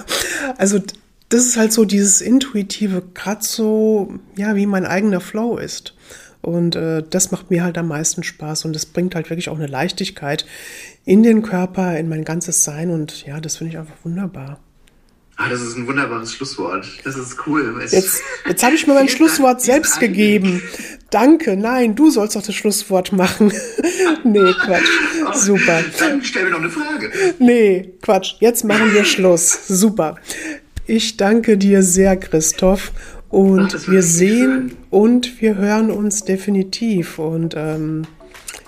Also 0.57 0.81
das 1.29 1.45
ist 1.45 1.57
halt 1.57 1.73
so 1.73 1.85
dieses 1.85 2.21
intuitive, 2.21 3.03
gerade 3.13 3.43
so, 3.43 4.13
ja, 4.35 4.55
wie 4.55 4.65
mein 4.65 4.85
eigener 4.85 5.19
Flow 5.19 5.57
ist. 5.57 5.93
Und 6.41 6.75
äh, 6.75 7.03
das 7.09 7.31
macht 7.31 7.51
mir 7.51 7.63
halt 7.63 7.77
am 7.77 7.89
meisten 7.89 8.23
Spaß 8.23 8.65
und 8.65 8.73
das 8.73 8.85
bringt 8.85 9.15
halt 9.15 9.29
wirklich 9.29 9.49
auch 9.49 9.57
eine 9.57 9.67
Leichtigkeit 9.67 10.45
in 11.03 11.23
den 11.23 11.41
Körper, 11.41 11.97
in 11.97 12.07
mein 12.07 12.23
ganzes 12.23 12.63
Sein 12.63 12.89
und 12.89 13.25
ja, 13.25 13.41
das 13.41 13.57
finde 13.57 13.73
ich 13.73 13.79
einfach 13.79 13.95
wunderbar. 14.03 14.59
Ah, 15.39 15.49
das 15.49 15.61
ist 15.61 15.75
ein 15.75 15.85
wunderbares 15.85 16.33
Schlusswort. 16.33 16.87
Das 17.03 17.15
ist 17.15 17.37
cool. 17.45 17.79
Jetzt, 17.91 18.21
jetzt 18.47 18.63
habe 18.63 18.75
ich 18.75 18.87
mir 18.87 18.93
mein 18.95 19.07
Schlusswort 19.07 19.61
selbst 19.61 19.99
gegeben. 19.99 20.63
Danke, 21.11 21.55
nein, 21.55 21.95
du 21.95 22.09
sollst 22.09 22.35
doch 22.35 22.41
das 22.41 22.55
Schlusswort 22.55 23.11
machen. 23.11 23.53
nee, 24.23 24.53
Quatsch. 24.63 24.89
Super. 25.35 25.83
Dann 25.99 26.23
stell 26.23 26.45
mir 26.45 26.51
noch 26.51 26.59
eine 26.59 26.71
Frage. 26.71 27.11
Nee, 27.37 27.93
Quatsch. 28.01 28.35
Jetzt 28.39 28.63
machen 28.63 28.93
wir 28.93 29.05
Schluss. 29.05 29.67
Super. 29.67 30.15
Ich 30.87 31.17
danke 31.17 31.57
dir 31.57 31.83
sehr, 31.83 32.15
Christoph. 32.15 32.93
Und 33.29 33.75
Ach, 33.75 33.87
wir 33.89 34.01
sehen 34.01 34.69
schön. 34.69 34.77
und 34.89 35.41
wir 35.41 35.57
hören 35.57 35.91
uns 35.91 36.23
definitiv. 36.23 37.19
Und 37.19 37.55
ähm, 37.57 38.07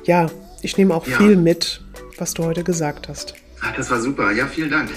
ja, 0.03 0.29
ich 0.62 0.77
nehme 0.77 0.93
auch 0.93 1.08
ja. 1.08 1.17
viel 1.17 1.38
mit, 1.38 1.82
was 2.17 2.34
du 2.34 2.43
heute 2.43 2.65
gesagt 2.65 3.08
hast. 3.08 3.36
Das 3.77 3.89
war 3.89 4.01
super. 4.01 4.32
Ja, 4.34 4.47
vielen 4.47 4.69
Dank. 4.69 4.89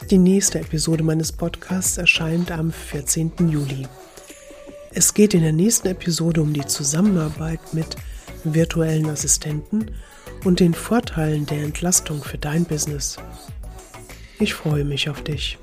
Die 0.09 0.19
nächste 0.19 0.61
Episode 0.61 1.03
meines 1.03 1.33
Podcasts 1.33 1.99
erscheint 1.99 2.53
am 2.53 2.71
14. 2.71 3.33
Juli. 3.49 3.89
Es 4.93 5.15
geht 5.15 5.35
in 5.35 5.43
der 5.43 5.53
nächsten 5.53 5.89
Episode 5.89 6.43
um 6.43 6.53
die 6.53 6.65
Zusammenarbeit 6.65 7.75
mit 7.75 7.97
virtuellen 8.45 9.11
Assistenten 9.11 9.91
und 10.45 10.61
den 10.61 10.75
Vorteilen 10.75 11.47
der 11.47 11.65
Entlastung 11.65 12.23
für 12.23 12.39
dein 12.39 12.65
Business. 12.65 13.17
Ich 14.39 14.55
freue 14.55 14.85
mich 14.85 15.11
auf 15.11 15.23
dich. 15.23 15.59